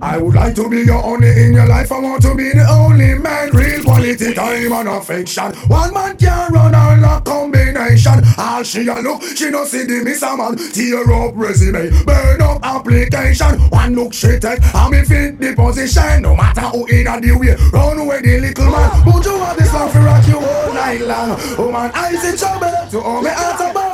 [0.02, 1.92] I would like to be your only in your life.
[1.92, 3.50] I want to be the only man.
[3.50, 5.52] Real quality time and affection.
[5.68, 8.22] One man can run all a combination.
[8.38, 10.56] All she a look, she no see the miss a man.
[10.56, 13.60] Tear up resume, burn up application.
[13.70, 16.22] One look she take, and me fit the position.
[16.22, 19.06] No matter who in a the way, run away the little man.
[19.06, 21.38] Won't you want this song for rock you all night long?
[21.58, 22.90] Oh man, I's in trouble.
[22.92, 23.87] To all me out of.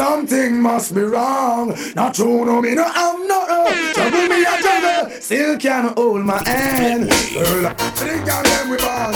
[0.00, 1.76] Something must be wrong.
[1.94, 3.92] Not true, no me no, I'm not wrong.
[3.92, 5.10] Trouble me a trouble.
[5.20, 7.10] Still can't hold my hand.
[7.34, 9.12] Girl, I think I'm them we ball.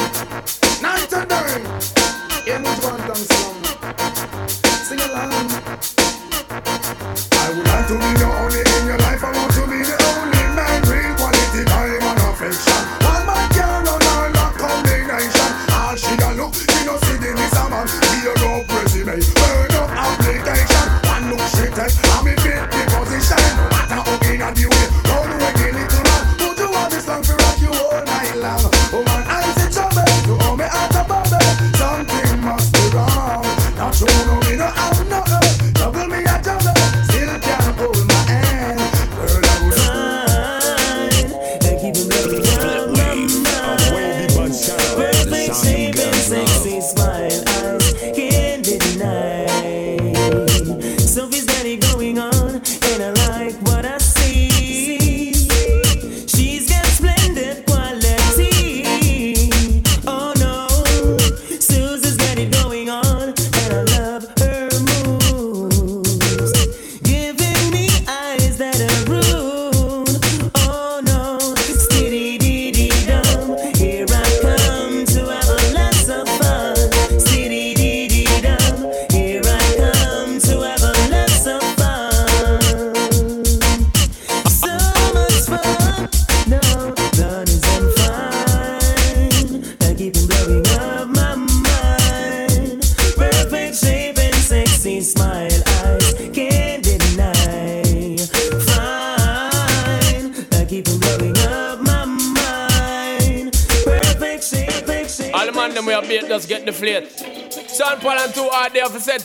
[0.82, 2.52] Night and day.
[2.52, 3.64] In which one comes from?
[4.84, 5.48] Sing along.
[7.32, 8.33] I would like to be the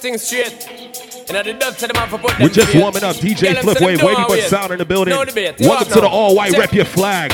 [0.10, 1.30] things straight.
[1.30, 3.16] And at the depth to the man for put them We're just warming up.
[3.18, 5.14] DJ Tell them say them Flipwave, waiting for sound in the building.
[5.14, 5.56] No debate.
[5.60, 7.34] Welcome to the all white rep your flag.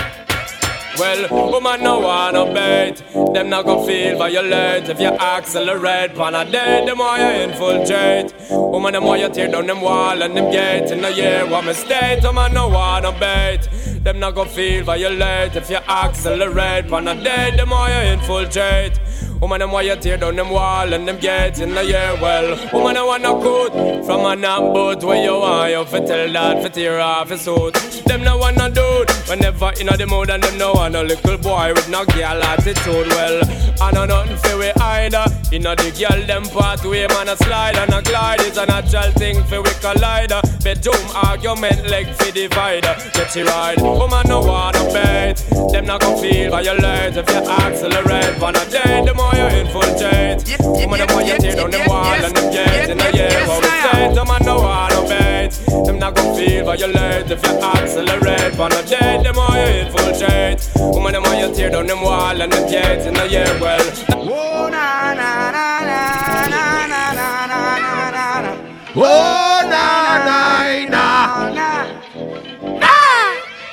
[0.97, 3.03] Well, woman no wanna bait.
[3.34, 6.15] Them not gonna feel violate if you accelerate.
[6.15, 8.34] Pan a day, them why you infiltrate.
[8.49, 11.45] Woman them why you tear down them wall and them gate in the year.
[11.47, 12.23] What mistake?
[12.23, 13.68] Woman no wanna bait.
[14.03, 16.88] Them not gonna feel violate if you accelerate.
[16.88, 18.97] Pan a day, them why you infiltrate.
[19.41, 22.18] Woman them why you tear down them wall and them gates in the year.
[22.22, 26.32] Well, woman I wanna coat from a knock boat where you want you fi tell
[26.32, 27.74] that fi tear off his suit.
[28.06, 31.38] Them no wanna do it whenever inna the mood and them no want a little
[31.38, 33.07] boy with no girl attitude.
[33.15, 33.41] Well,
[33.81, 35.26] I know nothing fi we either.
[35.52, 39.43] Inna the girl them pathway man a slide and a glide is a natural thing
[39.43, 40.41] fi we collider.
[40.64, 42.95] Bedroom argument leg fi divider.
[43.14, 45.35] Get she ride, woman no wanna bait.
[45.72, 48.41] Them not gon' feel violate if you accelerate.
[48.41, 50.41] On a day, the more you infiltrate.
[50.61, 53.47] Woman them want you tear down them wall and them gates in the year.
[53.47, 55.45] What we say, them man no wanna bait.
[55.86, 58.60] Them not gon' feel violate if you accelerate.
[58.60, 60.60] On a day, the more you infiltrate.
[60.94, 63.45] Woman them want you tear down them wall and them gates in the year.
[63.60, 68.52] Well, Oh na na na na na na na na na na na.
[68.95, 71.86] Oh na na na.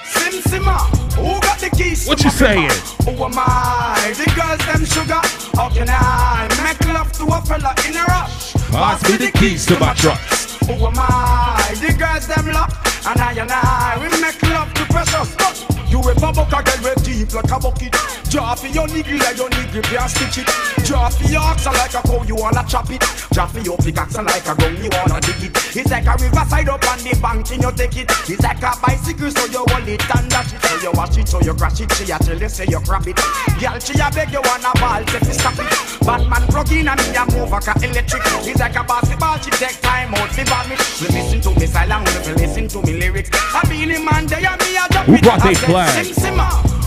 [0.04, 2.06] Sim Simma, ah, who got the keys?
[2.06, 2.70] What you saying?
[3.04, 4.12] Who am I?
[4.16, 5.20] The girls them sugar.
[5.56, 8.52] How can I make love to a fella in a rush?
[8.70, 10.20] Pass me the keys to my truck.
[10.66, 11.74] Who am I?
[11.80, 12.72] The girls them love,
[13.06, 17.32] And I and I, we make love But you ever buck a girl with deep
[17.34, 17.96] like a bucket.
[18.32, 20.48] For your niggle like your niggle can't stitch it.
[20.48, 23.02] For your oxen like a cow, you wanna chop it.
[23.02, 25.76] For your pickaxe like a gun, you wanna dig it.
[25.76, 28.10] It's like a riverside up on the bank and you take it.
[28.28, 30.60] It's like a bicycle, so you hold it and dash it.
[30.62, 31.92] So you watch it, so you crash it.
[31.92, 33.16] She a tell you, say you grab it.
[33.60, 35.72] Girl, she a beg you wanna ball, say fi stop it.
[36.06, 38.22] Batman plug in and me a move like a electric.
[38.48, 40.76] It's like a basketball, she take time out, ball me.
[41.00, 43.30] We listen to me silent, we listen to me lyrics.
[43.32, 46.06] I be the man, they a me a who brought their flag?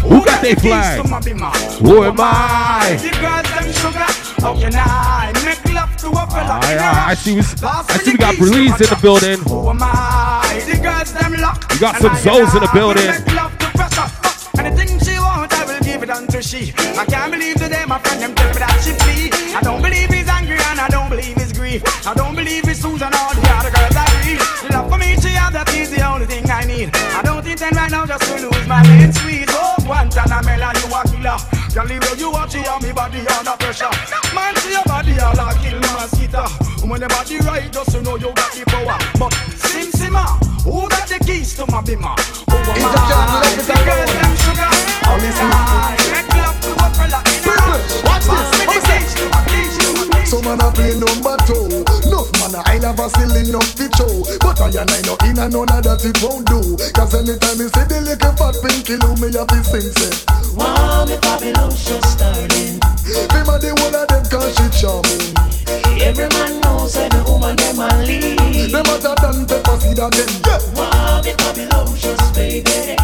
[0.03, 1.05] Who got their flag?
[1.80, 2.97] Who am I?
[6.47, 9.39] I, I, see we, I see we got Breeze in the building.
[9.39, 9.45] We
[11.80, 13.11] got some Zoes in the building
[16.17, 16.73] until she.
[16.97, 19.30] I can't believe today my friend them tell me that she flee.
[19.55, 21.84] I don't believe he's angry and I don't believe he's grief.
[22.07, 23.44] I don't believe it's Susan or
[27.65, 29.49] I right now just to lose my main sweet.
[29.49, 31.37] Oh, Guantanamela, you a killer.
[31.73, 33.89] Can't leave where you watch she have me body under pressure.
[34.37, 36.45] Man, see your body all a kill mosquito.
[36.85, 39.01] When the body right, just to know you got the power.
[39.17, 42.13] But Sim Simma, who got the keys to my bimmer?
[42.45, 43.49] Who am I?
[43.57, 44.69] The girls them sugar.
[45.01, 45.17] I
[46.13, 48.05] make love to a fella in a rush?
[48.05, 48.49] Watch this.
[48.61, 50.29] me the keys to my keys to my keys.
[50.29, 51.64] Some man a play number two.
[52.56, 54.38] Enough man a I never still enough to show.
[54.40, 56.80] But I and I know in and none of that it won't do.
[56.95, 60.14] Cause anytime you see the little fat pinky loo, me have to sing say.
[60.56, 62.80] Wow, the Babylon show starting.
[62.80, 65.36] Them a the one of them cause she charming.
[65.99, 68.72] Every man knows the woman them a lead.
[68.72, 70.32] Them a than pepper seed again.
[70.48, 70.60] Yeah.
[70.80, 72.95] Wow, the Babylon shows, baby.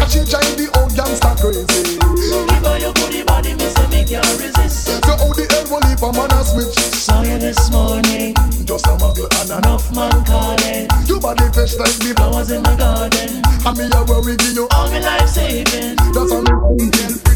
[0.00, 2.00] And she drive the old gangster crazy.
[2.00, 4.86] Give her your goodie body, me say me can't resist.
[4.86, 6.76] So how the hell will leave a man a switch?
[6.94, 8.34] Saw you this morning.
[8.64, 10.88] Just a muggle and a Enough man calling.
[11.06, 13.42] You body fresh like me Flowers in my garden.
[13.64, 15.96] And me a worry give you All me life saving.
[16.12, 17.33] That's a me thinking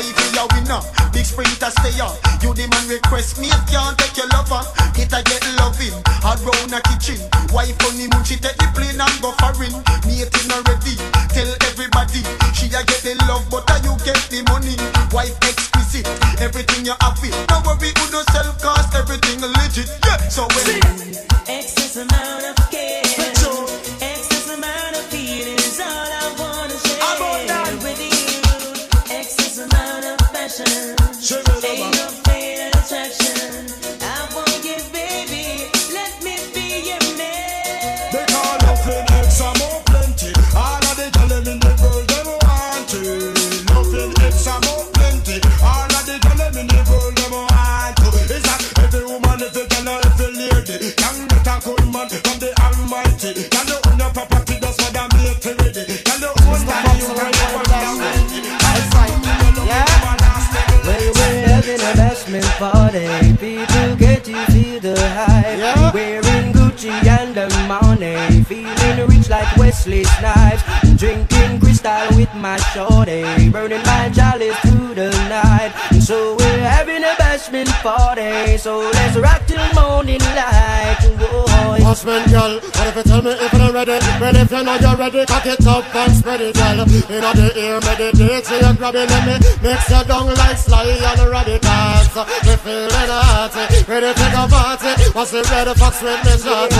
[0.00, 0.80] Wifey a winner,
[1.12, 2.16] big sprinter stay on.
[2.40, 4.64] You the man request me, can't take your lover.
[4.96, 5.92] It a get loving,
[6.24, 7.20] around a kitchen.
[7.52, 9.76] Wife on the moon, she take the plane and go foreign.
[10.08, 10.96] Matey not ready,
[11.36, 12.24] tell everybody.
[12.56, 14.72] She a get the love, but a you get the money.
[15.12, 16.08] Wife exquisite,
[16.40, 17.36] everything you have it.
[17.52, 19.84] No worry, who no self cost, everything legit.
[20.08, 20.80] Yeah, so when
[21.44, 23.04] Excess amount of care.
[23.04, 26.19] Excess amount of feelings all I
[31.22, 31.59] Shimmer.
[62.30, 63.06] basement party.
[63.36, 65.58] People get to feel the hype.
[65.58, 65.92] Yeah.
[65.92, 68.42] Wearing Gucci and the money.
[68.44, 68.79] Feeling
[69.30, 70.62] like Wesley Snipes.
[70.98, 73.48] Drinking Cristal with my shorty.
[73.48, 75.72] Burning my chalice through the night.
[76.02, 78.58] So we're having a bashment party.
[78.58, 80.98] So let's rock till morning light.
[81.90, 83.98] Husband, girl, what if you tell me if you're ready?
[84.22, 86.86] Ready if you know you're ready, cock it up and spread it, girl.
[86.86, 89.34] In the ear, meditate, so you're grabbing at me.
[89.58, 92.06] Mix your down like Sly and Radicals.
[92.46, 94.92] We feeling hearty, ready to take a party.
[95.18, 96.79] What's the red fox with me shorty?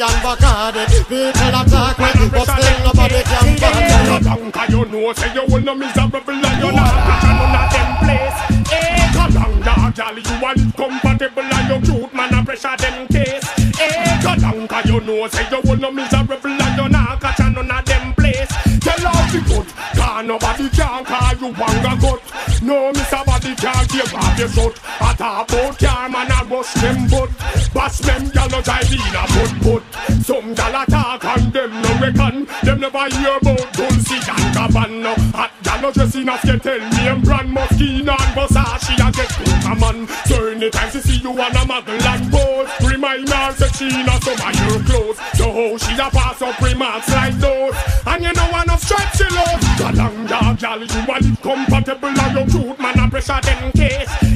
[0.00, 4.50] And Bacardi, people attack me, but still nobody can find me.
[4.50, 7.68] Cause you know, say you will no miserable and you're not rich and none of
[7.68, 8.38] them place.
[8.72, 13.08] Hey, come down, dog, girl, you it comfortable and you cute, man, I pressure them
[13.08, 13.44] case.
[13.76, 17.40] Hey, come down, cause you know, say you will no miserable and you're not catch
[17.40, 18.48] and none of them place.
[18.80, 19.68] Tell all the good,
[20.00, 22.62] cause nobody can call you wanga gut.
[22.62, 23.24] No, Mr.
[23.26, 24.80] Body can't give off your shot.
[25.00, 27.30] I talk about car, man, I rush them butt.
[27.72, 30.24] Bash them, y'all no drive in a put put.
[30.24, 32.46] Some gal attack and them no reckon.
[32.62, 35.14] Them never hear about Dolce and Gabbana.
[35.32, 39.00] Hot gal no dressing up, you tell me I'm brand Moschino and Versace.
[39.00, 40.08] I get to a man.
[40.26, 44.22] So anytime she see you on a muggle and pose, remind her that she not
[44.22, 45.18] some of your clothes.
[45.34, 47.74] So how she a pass up remarks like those.
[48.06, 49.64] And you know of stripes she loves.
[49.80, 54.29] Gadang dog, gal, you want it compatible and you cute man a pressure them case.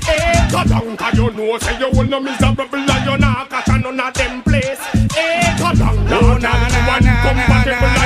[0.97, 4.43] Cause you know say you will no miserable and you not catch none of them
[4.43, 4.79] place.
[5.13, 8.04] Hey, gadang dog, gal, you want it compatible and you cute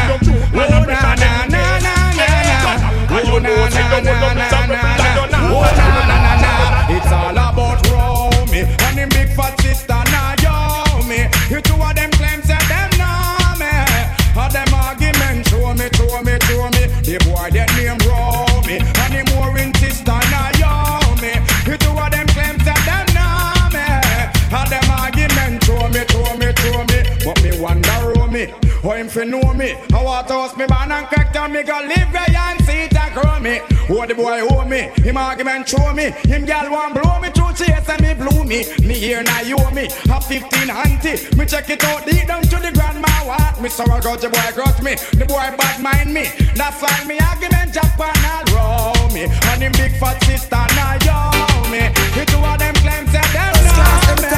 [28.88, 29.76] How him fi know me?
[29.90, 32.96] How what house me born and crack and me go live where and see it
[32.96, 33.60] a grow me.
[33.90, 36.08] Oh the boy owe me, him argument show me.
[36.24, 38.64] Him gal want blow me through chase and me blew me.
[38.88, 41.20] Me here now you owe me, a 15 auntie.
[41.36, 43.60] Me check it out deep down to the grandma what.
[43.60, 46.24] Me sorrow got the boy got me, the boy bad mind me.
[46.56, 49.28] That's why me argument Japan all row me.
[49.52, 51.92] And him big fat sister now yo me.
[52.16, 54.32] The two of them claims that them know me.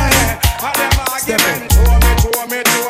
[0.59, 2.90] And them argument show me, show me, show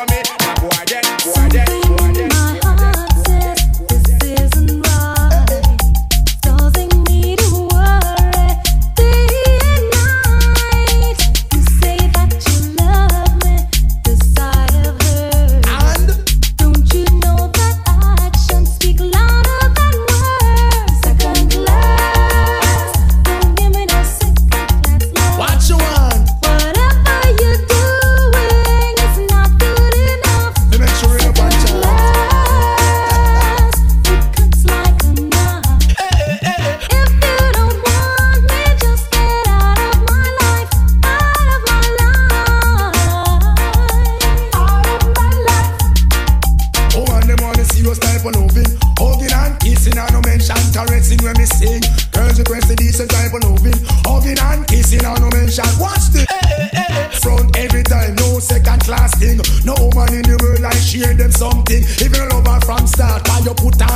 [58.91, 59.39] Class thing.
[59.63, 61.81] No woman in the world like share them something.
[62.03, 63.90] If you love her from start, why you put on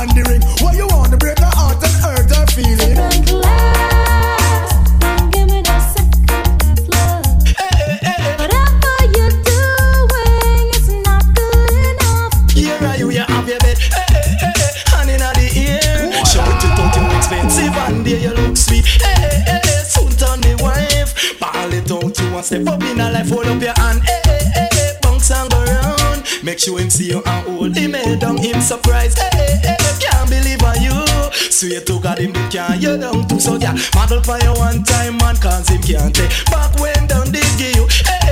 [26.66, 29.18] Make him see you and hold him head down Him surprised.
[29.18, 29.30] Hey,
[29.62, 31.30] hey, hey, can't believe on you.
[31.30, 32.82] Swear to God him did can't.
[32.82, 36.30] You down too So yeah, model for you one time man Cause him can't take.
[36.46, 38.25] Back when down did give you Hey,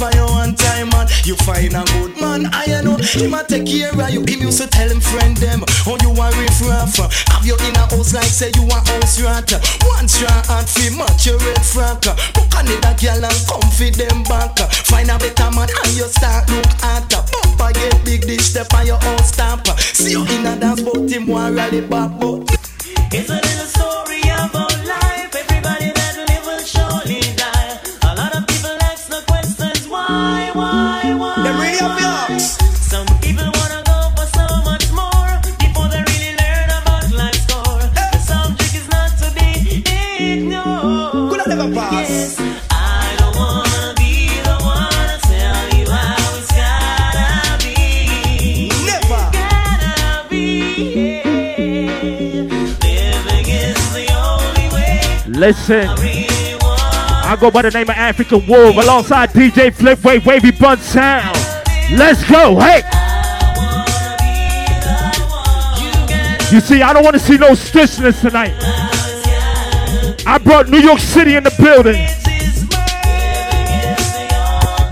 [0.00, 1.06] for you one time man.
[1.28, 2.96] You find a good man I know.
[2.96, 4.24] Him a take care of you.
[4.24, 6.96] Him used to tell him friend them Oh you a riff raff
[7.28, 9.52] Have you in a house like say you a house rat
[9.84, 12.00] One strong heart fi match your red frack
[12.32, 14.56] Book a nigga girl and come fi them back.
[14.88, 18.86] Find a better man and you start look at Bumper get big this step on
[18.86, 22.48] your own stamp See you in a dance but him want rally back but
[23.12, 24.09] It's a little story
[55.40, 55.88] Listen.
[55.88, 61.34] I go by the name of African Wolf alongside DJ Flip Wave Wavy Bun Sound.
[61.92, 62.60] Let's go.
[62.60, 62.82] Hey.
[66.52, 68.52] You see, I don't want to see no stichness tonight.
[70.26, 72.06] I brought New York City in the building.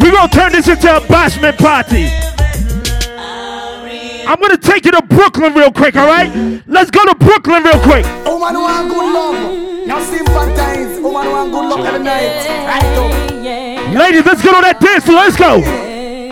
[0.00, 2.08] We're gonna turn this into a bashment party.
[4.26, 6.32] I'm gonna take you to Brooklyn real quick, alright?
[6.66, 8.06] Let's go to Brooklyn real quick.
[8.24, 12.44] Woman who now see woman want good luck every night.
[12.68, 15.08] Right Ladies, let's get on that dance.
[15.08, 15.62] Let's go.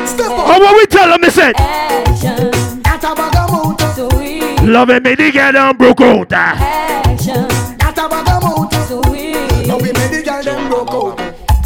[0.05, 0.45] Step up.
[0.45, 1.57] Oh, what we tell them, they said.
[4.63, 6.31] Loving me, the girl on broke out.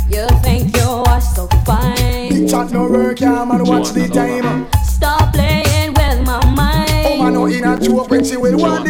[0.08, 2.28] You think you are so fine?
[2.28, 3.64] Big chat no work, yeah, man.
[3.64, 4.68] Watch the time.
[4.84, 7.06] Stop playing with my mind.
[7.06, 8.86] Oh, man, no inner joke when she will one.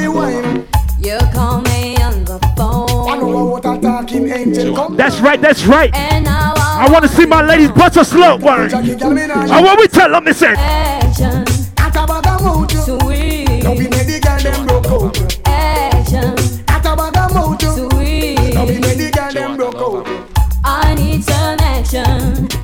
[4.45, 5.91] That's right, that's right.
[5.95, 8.73] I want to see my ladies bust a slow word.
[8.73, 10.57] I want we tell them, they said.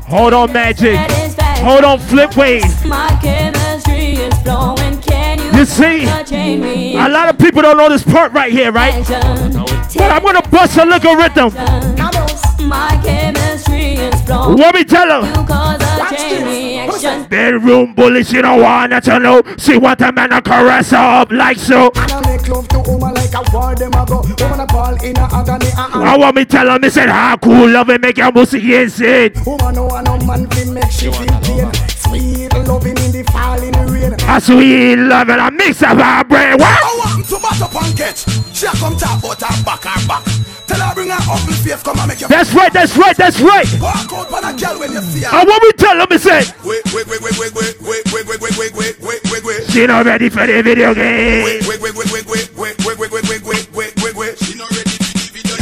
[0.08, 0.96] Hold on, magic.
[1.60, 2.84] Hold on, flip waves.
[5.56, 6.04] You see,
[6.96, 9.04] a lot of people don't know this part right here, right?
[9.96, 11.52] But I'm gonna bust a little rhythm.
[12.68, 14.58] My chemistry is flowing.
[14.58, 15.28] Let me tell her.
[15.28, 17.24] You cause a chain reaction.
[17.28, 19.42] Bedroom bully, she don't wanna to know.
[19.58, 21.92] She want a man to caress her up like so.
[21.94, 24.22] I make love to woman like a war them a go.
[24.22, 25.70] Woman a ball in a agony.
[25.76, 26.02] Uh-uh.
[26.02, 28.74] I want me tell her, me said, how ah, cool love it make your pussy
[28.74, 29.32] insane.
[29.44, 31.72] Woman no want no man fi make she feel pain.
[31.88, 33.75] Sweet loving in the falling
[34.26, 34.36] rain.
[34.36, 36.56] A sweet love and a mix of our brain.
[36.58, 36.68] What?
[36.68, 38.24] I want to bat up and catch.
[38.54, 40.24] She a come talk about her back, her back.
[40.66, 42.28] Tell her bring her ugly face, come and make you.
[42.28, 43.66] That's right, that's right, that's right.
[43.80, 45.30] Walk out for a girl when you see her.
[45.30, 48.26] I want me tell her, me said, Wait, wait, wait, wait, wait, wait, wait, wait,
[48.26, 49.70] wait, wait, wait, wait, wait, wait, wait.
[49.70, 51.44] she not ready for the video game.
[51.44, 54.38] Wait, wait, wait, wait, wait, wait, wait, wait, wait, wait, wait, wait, wait, wait.
[54.38, 55.54] She not ready for the video.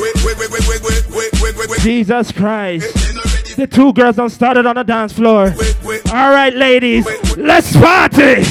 [0.00, 1.80] Wait, wait, wait, wait, wait, wait, wait, wait, wait, wait.
[1.80, 3.27] Jesus Christ.
[3.58, 5.52] The two girls done started on the dance floor.
[6.14, 7.04] All right, ladies,
[7.36, 8.44] let's party.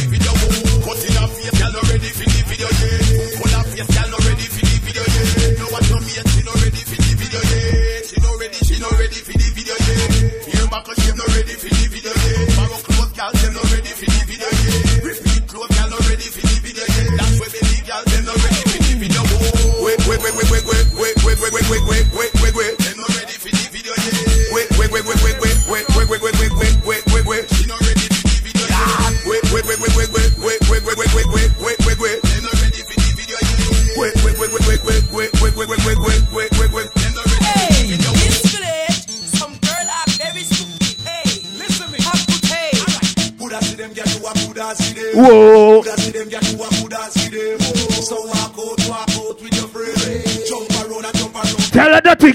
[19.79, 22.36] Wait, wait, wait, wait, wait, wait, wait, wait, wait,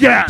[0.03, 0.27] yeah.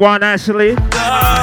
[0.00, 0.10] You you.
[0.10, 0.70] Wagwan Ashley.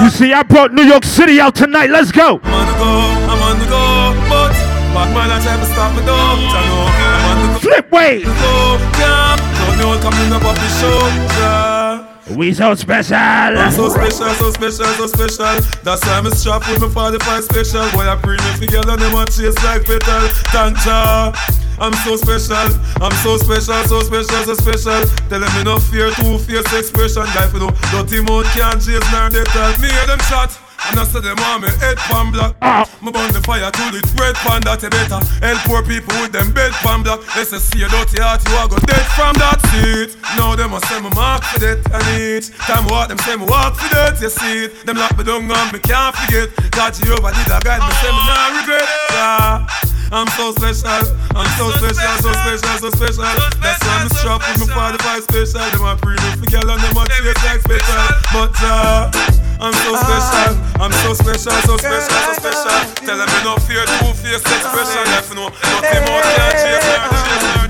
[0.04, 1.90] You see, I brought New York City out tonight.
[1.90, 2.40] Let's go.
[2.44, 2.90] I'm on the go.
[3.30, 4.30] I'm on the go.
[4.30, 4.52] But
[4.94, 6.16] bad man, I try stop me though.
[6.16, 7.60] I know I'm on the go.
[7.60, 8.24] Flip way.
[8.24, 9.36] Go, yeah.
[9.78, 12.36] Don't coming up off the show.
[12.36, 13.16] We so special.
[13.16, 15.62] I'm so special, so special, so special.
[15.84, 17.92] That's why I'm strapped with my 45 special.
[17.92, 20.28] Boy, I bring it together, them a chase like petal.
[20.52, 21.32] Thank ya.
[21.80, 22.68] I'm so special,
[23.02, 25.02] I'm so special, so special, so special.
[25.30, 27.24] Tell them me no fear, two fierce expression.
[27.38, 30.50] Guy for no dirty mouth can't chase nor they tell me hear them shot.
[30.90, 32.56] And I say them want me head pan block.
[32.62, 32.86] Ah.
[33.02, 35.22] Me burn the fire till it spread pan that you better.
[35.42, 37.22] Help poor people with them bed pan block.
[37.34, 40.18] They say see a dirty heart, you are go dead from that seat.
[40.38, 43.46] Now them a say me mark for that and each time walk them say me
[43.46, 44.18] walk for that.
[44.22, 44.86] You see it?
[44.86, 46.50] Them lock me down and me can't forget.
[46.74, 48.88] God Jehovah did a guide me say me not regret.
[49.14, 49.87] Yeah.
[50.10, 51.04] I'm so special,
[51.36, 53.24] I'm so special, so special, so special.
[53.60, 55.60] That's why I'm strapped with my 45 special.
[55.68, 58.08] Them a pretty for girl and them a taste like special.
[58.32, 59.12] But uh,
[59.60, 62.78] I'm so special, I'm so special, so special, so special.
[63.04, 65.04] Tell them you no fear, two face expression.
[65.20, 67.68] If you know, nothing more can chase her, chase her,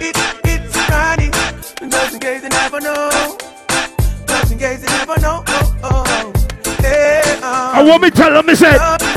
[0.00, 0.16] chase
[0.48, 1.30] it's Friday,
[1.84, 3.36] just in case you never know.
[4.26, 5.44] Just in case you never know.
[5.48, 6.32] Oh, oh.
[6.80, 9.13] Hey, um, I want me tell them, me say.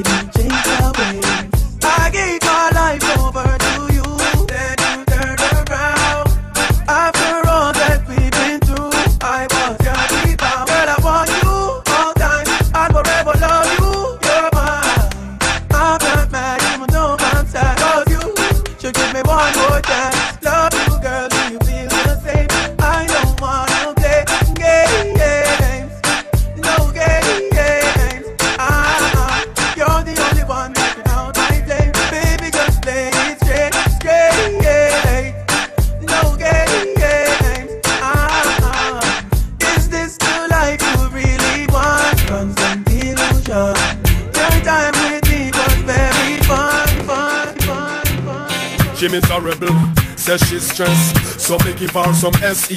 [0.00, 0.41] Change
[49.02, 49.74] She miserable,
[50.14, 51.40] says she's stressed.
[51.40, 52.70] So me give her some sex.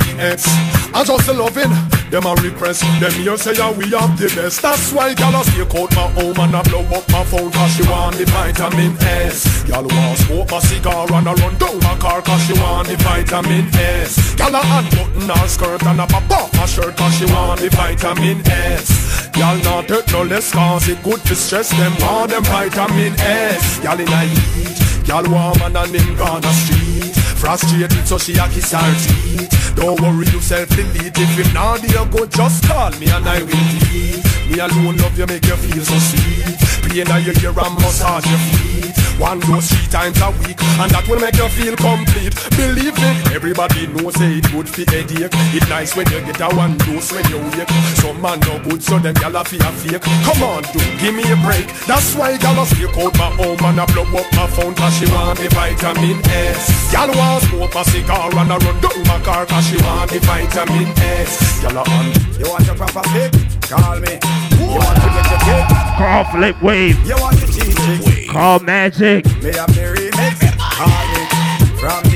[0.92, 1.70] I just loving
[2.10, 2.82] them a request.
[3.00, 4.64] Them here say yeah, we have the best.
[4.64, 7.76] That's why gyal a stake out my home and I blow up my phone cause
[7.78, 9.66] she want the vitamin S.
[9.70, 12.96] Gyal want smoke my cigar and I run down my car cause she want the
[13.06, 14.18] vitamin S.
[14.34, 17.70] Gyal a unbutton her skirt and a pop off my shirt cause she want the
[17.70, 19.30] vitamin S.
[19.38, 23.84] Y'all not hurt no less cause it good to stress them want them vitamin S.
[23.84, 27.16] Y'all in a heat, y'all warm and name gone street.
[27.38, 29.76] Frustrated so she a kiss her teeth.
[29.76, 33.48] Don't worry yourself, delete if him not there go just call me and I will
[33.48, 34.24] delete.
[34.50, 36.75] Me alone love you make you feel so sweet.
[36.86, 38.96] Play now your ear and massage your feet.
[39.20, 42.36] One dose three times a week and that will make you feel complete.
[42.60, 45.32] Believe me, everybody knows say it good for headache.
[45.56, 47.72] It nice when you get a one dose when you wake.
[48.04, 50.04] Some man no good so them gyal a fi a fake.
[50.28, 51.64] Come on, dude, give me a break.
[51.88, 55.08] That's why gyal a out my home and a blow up my phone cause she
[55.08, 56.92] want the vitamin S.
[56.92, 60.20] Gyal want smoke a cigar and a run down my car cause she want the
[60.20, 60.92] vitamin
[61.24, 61.64] S.
[61.64, 62.12] Gyal a on.
[62.36, 63.55] You want your proper flick?
[63.68, 64.20] Call me.
[64.62, 65.68] You want to get your kick?
[65.98, 67.00] Call flip wave.
[67.08, 69.26] You want the cheese Call magic.
[69.42, 70.58] Me have the remix.
[70.60, 71.22] Call me.
[71.80, 72.15] From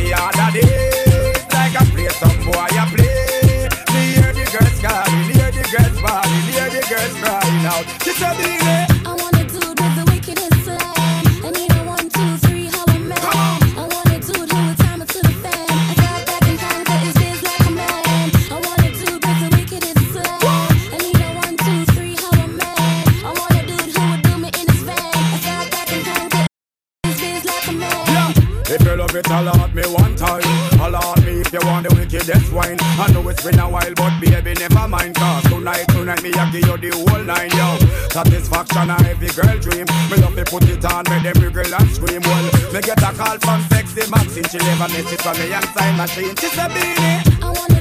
[29.30, 30.42] You love me one time.
[30.82, 32.78] Alert me if you want the wickedest wine.
[32.98, 35.14] I know it's been a while, but baby, never mind.
[35.14, 37.78] Cause tonight, tonight, me, I give you the whole nine, yo.
[38.10, 39.86] Satisfaction, a every girl dream.
[40.10, 42.22] Me love me put it on, make them wriggle and scream.
[42.26, 44.50] Well, me get a call from sexy Maxine.
[44.50, 46.36] She never miss it from me and sign machine.
[46.36, 47.79] She said, Beenie.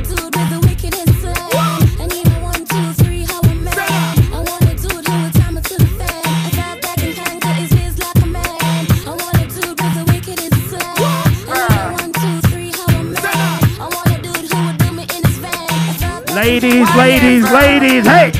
[16.38, 18.30] I got Ladies, ladies, ladies, hey!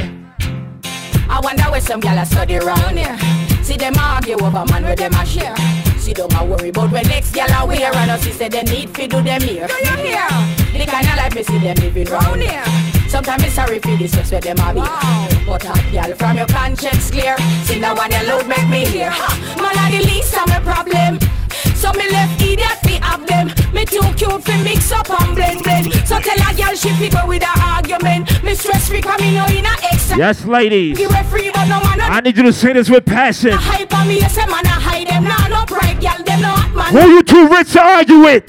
[1.28, 3.18] I wonder where some gyal a study round here.
[3.64, 5.56] See them argue over man where them a share.
[5.98, 8.90] See them a worry about when next gyal a wear and us say they need
[8.90, 9.66] fi do them here.
[9.66, 10.28] Do you hear?
[10.78, 12.64] The kind of life me see them living round here.
[13.08, 14.80] Sometimes it's sorry for this where them a be.
[15.44, 17.36] But hot gyal from your conscience clear.
[17.64, 19.10] See the one you load make me hear.
[19.10, 21.18] Ha, man a the least of my problem.
[21.74, 23.48] So me left idiot fi have them.
[23.72, 25.92] Me too cute fi mix up and blend blend.
[26.06, 28.42] So tell a girl she figure with a argument.
[28.42, 30.18] Me stress free come in no in a extra.
[30.18, 30.98] Yes, ladies.
[30.98, 33.52] Give her free but no man I need you to say this with passion.
[33.52, 34.18] hype on me.
[34.18, 35.24] Yes, a man a hide them.
[35.24, 36.24] Nah, no pride, girl.
[36.24, 37.02] Them no hot man.
[37.02, 38.46] Who you too rich to argue with?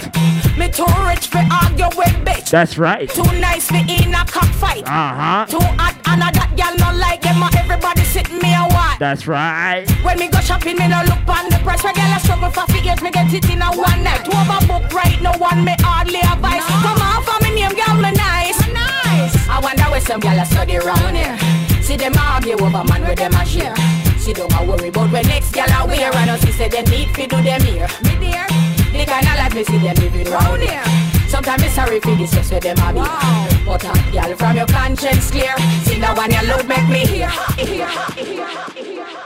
[0.58, 2.50] Me too rich for argue with bitch.
[2.50, 3.10] That's right.
[3.10, 4.84] Too nice for in a cockfight.
[4.84, 5.46] Uh huh.
[5.46, 7.44] Too hot and a that girl not like them.
[7.44, 9.00] Everybody sitting me a what?
[9.00, 9.86] That's right.
[10.04, 11.84] When me go shopping, me no look on the price.
[11.84, 14.28] Where girl a struggle for figures, me get it in a one night.
[14.40, 16.64] Two a book right, no one me hardly advice.
[16.80, 18.60] Come on for me name, girl, me nice.
[18.72, 19.36] nice.
[19.50, 21.36] I wonder where some girl a study round here.
[21.84, 23.76] See them argue over man with them a share.
[24.18, 26.16] See don't a worry about when next girl a wear.
[26.16, 27.90] And us say they need fi do them here.
[28.04, 28.48] Me dear,
[28.96, 30.84] the kind of life me see them living round here.
[31.28, 33.04] Sometimes it's sorry for this just where them a be.
[33.66, 35.56] But uh, a girl from your conscience clear.
[35.84, 37.30] See that one you load make me hear.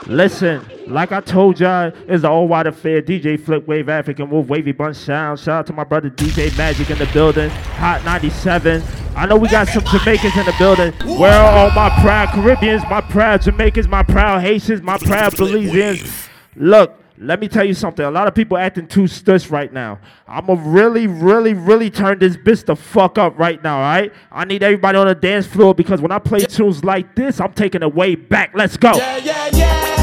[0.08, 3.02] Listen, like I told y'all, it's the old wide affair.
[3.02, 5.38] DJ Flip Wave African Wolf Wavy Bunch Sound.
[5.38, 7.50] Shout out to my brother DJ Magic in the building.
[7.50, 8.82] Hot 97.
[9.16, 10.92] I know we got some Jamaicans in the building.
[11.18, 16.28] Where are all my proud Caribbeans, my proud Jamaicans, my proud Haitians, my proud Belizeans?
[16.56, 18.04] Look, let me tell you something.
[18.04, 20.00] A lot of people acting too stush right now.
[20.26, 24.12] I'ma really, really, really turn this bitch the fuck up right now, alright?
[24.32, 27.52] I need everybody on the dance floor because when I play tunes like this, I'm
[27.52, 28.50] taking it way back.
[28.54, 28.94] Let's go.
[28.96, 29.93] Yeah, yeah, yeah,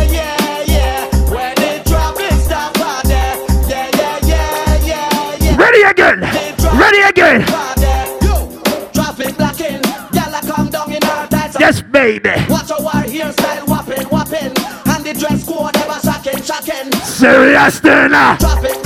[5.91, 6.21] again.
[6.79, 7.41] Ready again.
[11.59, 12.31] Yes, baby.
[12.49, 14.53] Watch our hairstyle whopping, whopping.
[14.87, 16.91] And the dress code ever shocking, shocking.
[17.03, 18.37] Serious dinner.
[18.39, 18.81] Drop it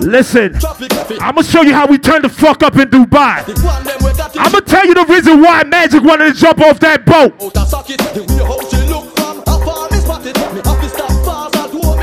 [0.00, 0.54] Listen,
[1.20, 3.44] I'm gonna show you how we turn the fuck up in Dubai.
[4.38, 7.38] I'm gonna tell you the reason why Magic wanted to jump off that boat.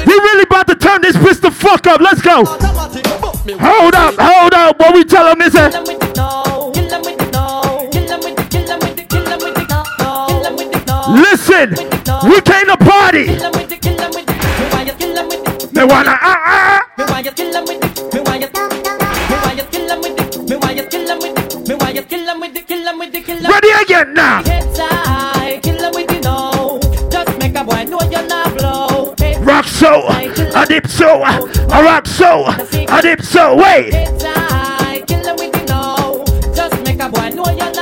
[0.05, 1.99] We really about to turn this bitch the fuck up.
[1.99, 2.45] Let's go.
[2.45, 4.79] Hold up, hold up.
[4.79, 5.73] What we tell them is that.
[11.09, 11.71] Listen,
[12.29, 13.96] we came to party.
[15.77, 16.41] They wanna ah ah.
[16.49, 16.93] ah.
[16.97, 18.11] Me why you kill 'em with it?
[18.11, 18.47] Me why you?
[18.49, 20.49] Me why with it?
[20.49, 21.69] Me why you kill 'em with it?
[21.69, 22.67] Me why you kill 'em with it?
[22.67, 23.25] Kill 'em with it?
[23.27, 23.51] Kill 'em.
[23.51, 24.41] Ready again now.
[24.41, 25.61] Heads high,
[25.93, 26.79] with it now.
[27.11, 29.13] Just make a boy know you're not blow.
[29.45, 33.55] Rock so, I dip so, a rock so, a dip so.
[33.55, 33.93] Wait.
[33.93, 36.23] Heads high, with it now.
[36.55, 37.76] Just make a boy know you're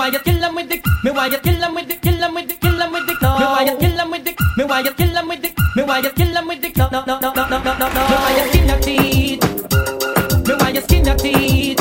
[0.00, 2.34] why you kill 'em with the, me why you kill 'em with the, kill 'em
[2.34, 4.80] with the, kill 'em with the, me why you kill 'em with the, me why
[4.80, 7.18] you kill 'em with the, me why you kill 'em with the, no no no
[7.20, 9.44] no no no no no, me why you skin your teeth,
[10.48, 11.80] me why you skin your teeth,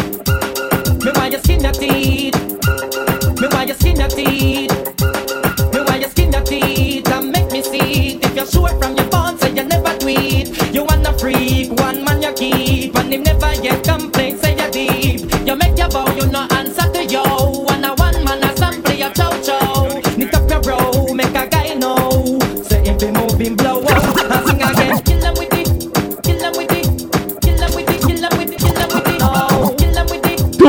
[1.06, 2.36] me why you skin your teeth,
[3.40, 4.74] me why you skin your teeth,
[5.74, 8.26] me why you skin your teeth and make me see it.
[8.26, 12.22] If you're sure from your phone, say you never tweet, you wanna freak, one man
[12.22, 13.88] you keep, and him never yet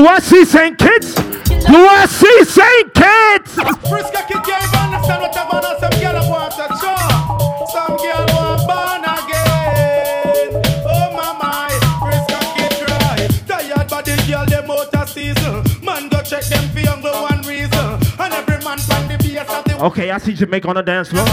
[0.01, 0.03] it.
[0.03, 1.15] Do I see Saint Kitts?
[1.15, 3.55] Do I see Saint Kitts?
[3.89, 5.63] Frisco kid can't understand what I'm on.
[5.81, 7.69] Some girl want a job.
[7.69, 10.63] Some girl want born again.
[10.87, 11.69] Oh my my,
[12.01, 13.29] Frisco kid cry.
[13.47, 15.65] Tired body girl them out of season.
[15.85, 18.01] Man go check them for young one reason.
[18.19, 21.09] And every man from the base of the Okay, I see Jamaica on the dance
[21.11, 21.27] floor.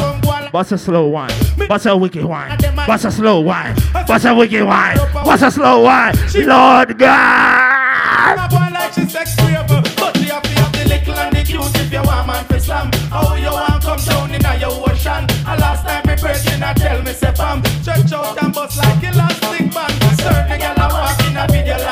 [0.51, 1.31] Bust a slow one.
[1.67, 2.57] Bust a wicked one.
[2.85, 3.75] Bust a slow one.
[3.93, 4.97] Bust a wicked one.
[5.13, 6.15] Bust a slow one.
[6.35, 7.76] Lord God.
[8.17, 9.67] A boy like she sex crave.
[9.67, 12.59] But you have to have the little and the cute if you want man for
[12.59, 12.91] slam.
[13.11, 15.23] How you want come down in a your ocean?
[15.45, 19.03] And last time me person I tell me say fam, stretch out and bust like
[19.03, 19.93] elastic band.
[20.17, 21.86] Certain girl I walk in a video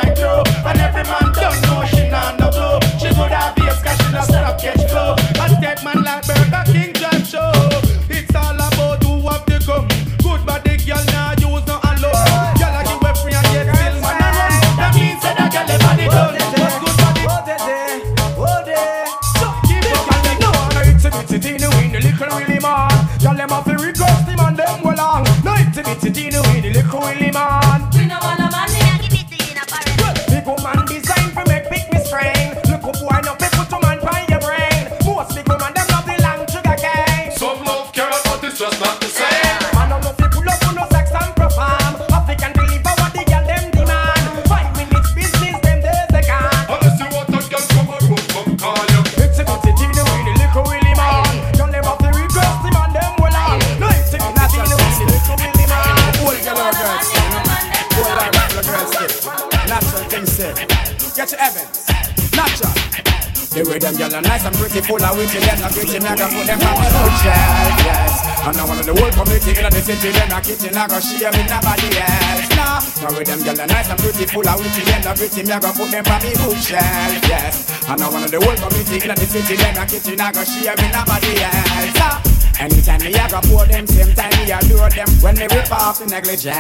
[65.86, 68.14] a pretty, go put them on bookshelf, yes.
[68.46, 71.00] And now one of the whole community in the city, them a kitchen, I go
[71.00, 72.50] share with nobody else.
[72.58, 75.52] Nah, the way them gyal are nice and full of witty, them a pretty, me
[75.52, 77.70] a go put them on my bookshelf, yes.
[77.90, 80.44] And now one of the whole community in the city, them a kitchen, I go
[80.44, 81.94] share with nobody else.
[82.00, 82.36] Nah.
[82.58, 85.70] Anytime me a go pour them, same time me a lure them When me rip
[85.72, 86.56] off the negligee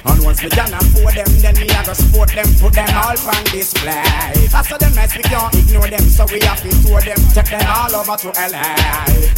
[0.00, 3.12] And once me can afford them, then me a go support them Put them all
[3.12, 4.00] on display
[4.48, 7.62] After them nice, we can't ignore them So we have to tour them, take them
[7.70, 8.74] all over to LA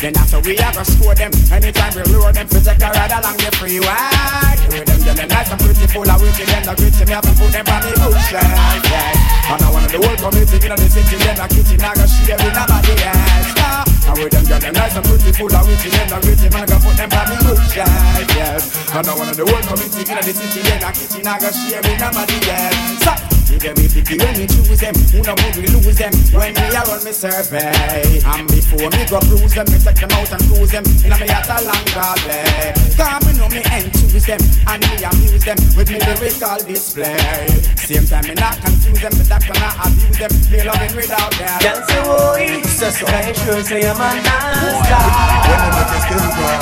[0.01, 1.31] Then after we a go score them.
[1.53, 4.57] Anytime we lure them, we take a ride along the freeway.
[4.73, 7.33] With them, them nice and pretty, full of witty Them the gritty, me have to
[7.37, 8.49] put them on the ocean.
[8.89, 9.53] Yeah.
[9.53, 11.17] And I want the whole community in the city.
[11.21, 13.85] Them a kitchen, I go share with nobody else yeah.
[14.09, 16.67] And with them, them nice and pretty, full of witty Them the gritty, man, I
[16.73, 17.93] go put them on the ocean.
[18.33, 18.73] Yes.
[18.97, 20.61] And I want the whole community in the city.
[20.65, 24.47] Them a kitchen, I go share with nobody else so, Them a pity when we
[24.47, 24.95] choose them.
[25.13, 26.13] Who know would we lose them.
[26.33, 28.21] When we are on me survey.
[28.25, 30.85] And before me go bruise them Me take them out and cruise them.
[31.05, 34.41] In a me at a long galley Cause me know me ain't choose them.
[34.67, 37.47] And me amuse them With me lyrical display.
[37.77, 40.33] Same time me not confuse them But that cannot abuse them.
[40.49, 41.61] Play loving without them.
[41.61, 43.07] Can't say so.
[43.07, 45.07] I sure say I'm a non-star.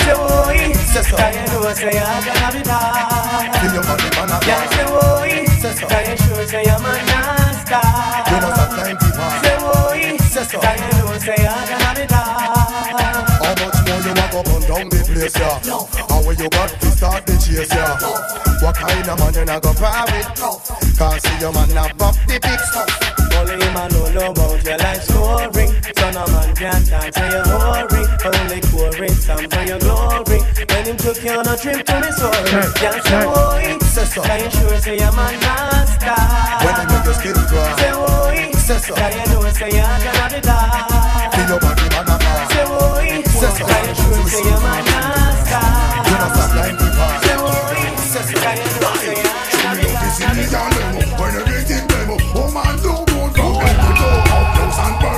[0.04, 1.16] Say boy, say so.
[1.16, 3.50] I know say I'm gonna be bad.
[4.42, 5.86] Can't say boy, say so.
[5.88, 7.82] I sure say I'm a non-star.
[9.40, 10.60] Say boy, say so.
[10.60, 12.04] I know say I'm gonna be.
[12.10, 16.16] How much more you walk up and down the place, yeah?
[16.16, 17.98] And when you got to start the chase, yeah?
[18.62, 20.26] What kind of man you not go private?
[20.98, 23.19] Can't see your man now pop the pics.
[23.38, 25.72] Only man know know about your life scoring.
[25.96, 28.02] So no man can talk to your worry.
[28.24, 30.40] Only pouring some for your glory.
[30.70, 32.50] When him took you on a trip to Missouri.
[32.80, 34.22] Can't say boy, say so.
[34.22, 36.18] Can you sure say I'm a non-star?
[36.64, 37.76] When they make your skin dry.
[37.80, 38.94] Say boy, say so.
[38.94, 41.34] Can you know say I'm gonna be bad?
[41.34, 42.44] Feel your body, man, and all.
[42.50, 43.64] Say boy, Say so.
[43.66, 45.68] Can you sure say I'm a non-star?
[46.06, 47.06] You know stop lying to me.
[47.24, 47.80] Say boy,
[48.12, 48.24] say.
[48.40, 48.90] Can you know
[50.10, 51.59] say I'm gonna be bad?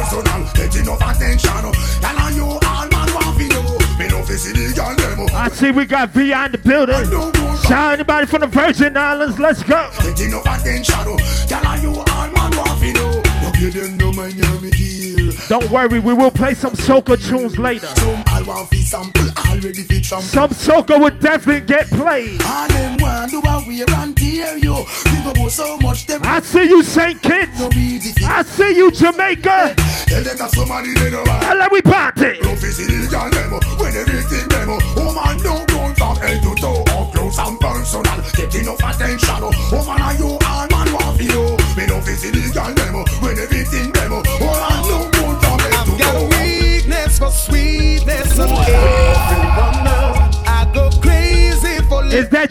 [0.02, 1.72] Personal, get enough attention.
[2.00, 3.78] Tell on you all man want to know.
[3.98, 5.28] Me no fi see the girl.
[5.34, 6.94] I see we got V in the building.
[7.66, 9.90] Shout anybody from the Virgin Islands, let's go.
[10.02, 11.16] Get enough attention.
[11.46, 13.22] Tell on you all man want to know.
[13.42, 15.01] No give them no mind, you me.
[15.52, 17.86] Don't worry, we will play some soca tunes later.
[17.86, 20.26] Some I want fi sample already fi trample.
[20.26, 22.40] Some soca would definitely get played.
[22.42, 24.86] And them want do a wear and tear you.
[25.50, 26.22] So much them.
[26.24, 27.20] I see you, St.
[27.20, 27.60] Kitts.
[28.24, 29.74] I see you, Jamaica.
[29.76, 32.40] Tell them that somebody they know And let we party.
[32.40, 33.60] No fi see demo.
[33.76, 34.78] When everything demo.
[34.96, 36.80] Oh man, don't go from head to toe.
[36.96, 38.24] Up close and personal.
[38.32, 39.36] Get enough attention.
[39.68, 39.84] Oh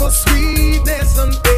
[0.00, 1.49] for sweetness, and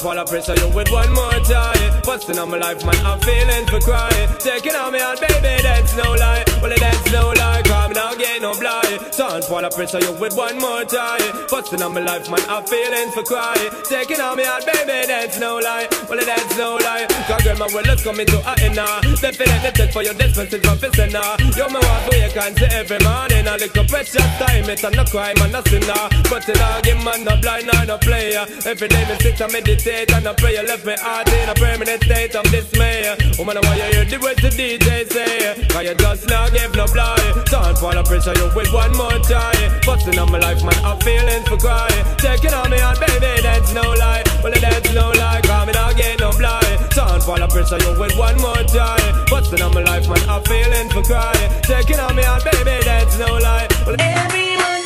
[0.00, 3.66] Don't fall pressure you with one more time Busting on my life man I'm feeling
[3.66, 4.30] for crying.
[4.38, 6.42] Taking on me out baby that's no lie.
[6.62, 7.60] Well that's no lie.
[7.62, 8.98] Cause me now get no blind.
[9.16, 11.20] Don't fall a pressure you with one more time.
[11.50, 15.38] Busting on my life man I'm feeling for crying Taking on me out baby that's
[15.38, 15.86] no lie.
[16.08, 17.06] Well that's no lie.
[17.28, 18.88] Cause girl my well let's come into a inner
[19.20, 21.36] Definitely take for your dispensing confessing now.
[21.38, 23.46] You me want to wake and see every morning.
[23.46, 27.04] A little precious time It's a no crime and a sinner But in a give
[27.04, 28.46] man no blind nor no player.
[28.64, 31.54] Every day me sit and meditate and I pray You left me heart in a
[31.54, 33.16] permanent state of dismay.
[33.38, 35.66] Woman I want you hear the words the DJ say.
[35.68, 39.18] Cause you just not give no fly Don't fall a pressure you with one more
[39.24, 39.54] try.
[39.86, 41.88] Busting on my life man I'm feeling for cry.
[42.18, 44.22] Taking on me heart baby that's no lie.
[44.42, 45.40] Well that's no lie
[45.70, 48.98] me not get no blind Don't fall a pressure you with one more try.
[49.30, 51.34] Busting on my life man I'm feeling for cry.
[51.62, 53.68] Taking on me heart baby that's no lie.
[53.86, 54.79] Well, Everyone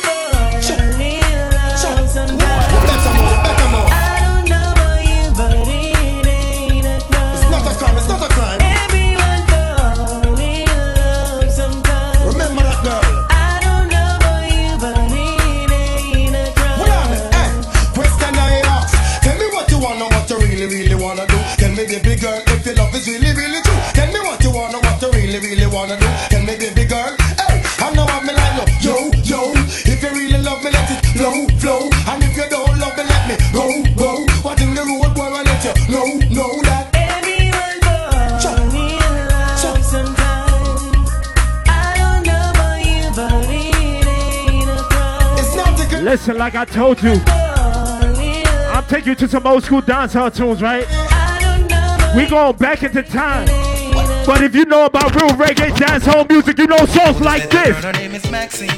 [25.75, 26.07] wanna do.
[26.29, 28.95] Tell me, baby girl, hey, I know I'm like no, yo,
[29.27, 29.51] yo.
[29.83, 31.89] If you really love me, let it flow, flow.
[32.07, 34.25] And if you don't love me, let me go, go.
[34.41, 36.95] What in the road, boy, I let you know, know that.
[36.95, 40.15] Everyone fall in love sometime.
[41.67, 45.37] I don't know about you, but it ain't a crime.
[45.39, 47.21] It's not the Listen, like I told you,
[48.71, 50.87] I'll take you to some old school dancehall tunes, right?
[52.15, 53.64] We going back into time.
[54.25, 57.83] But if you know about real reggae dancehall music, you know songs like this.
[57.83, 58.69] Her name is Maxine.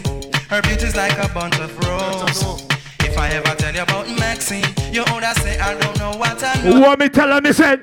[0.49, 2.67] Her beauty's like a bunch of roses.
[2.99, 6.61] If I ever tell you about Maxine, you would say I don't know what I
[6.63, 6.81] know.
[6.81, 7.79] What me tell her, me said?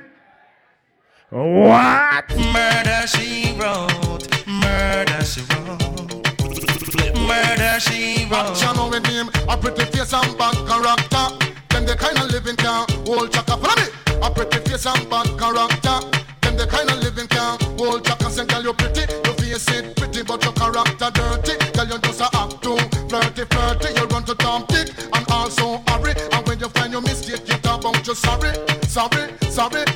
[1.31, 2.29] What?
[2.37, 8.51] Murder she wrote, murder she wrote, murder she wrote.
[8.51, 11.47] Action on with name, a pretty face and bad character.
[11.71, 13.57] Them the kind of living can hold chaka.
[13.57, 13.89] Follow me.
[14.23, 16.24] A pretty face and bad character.
[16.55, 18.31] Them the kind of living can hold chaka.
[18.31, 21.55] Say, girl, you pretty, your face it pretty, but your character dirty.
[21.73, 22.77] Girl, you just a act too
[23.09, 23.95] flirty, flirty.
[23.99, 26.15] You run to Tom Dick and also Harry.
[26.33, 28.53] And when you find your mistake, you talk about you sorry,
[28.87, 29.94] sorry, sorry.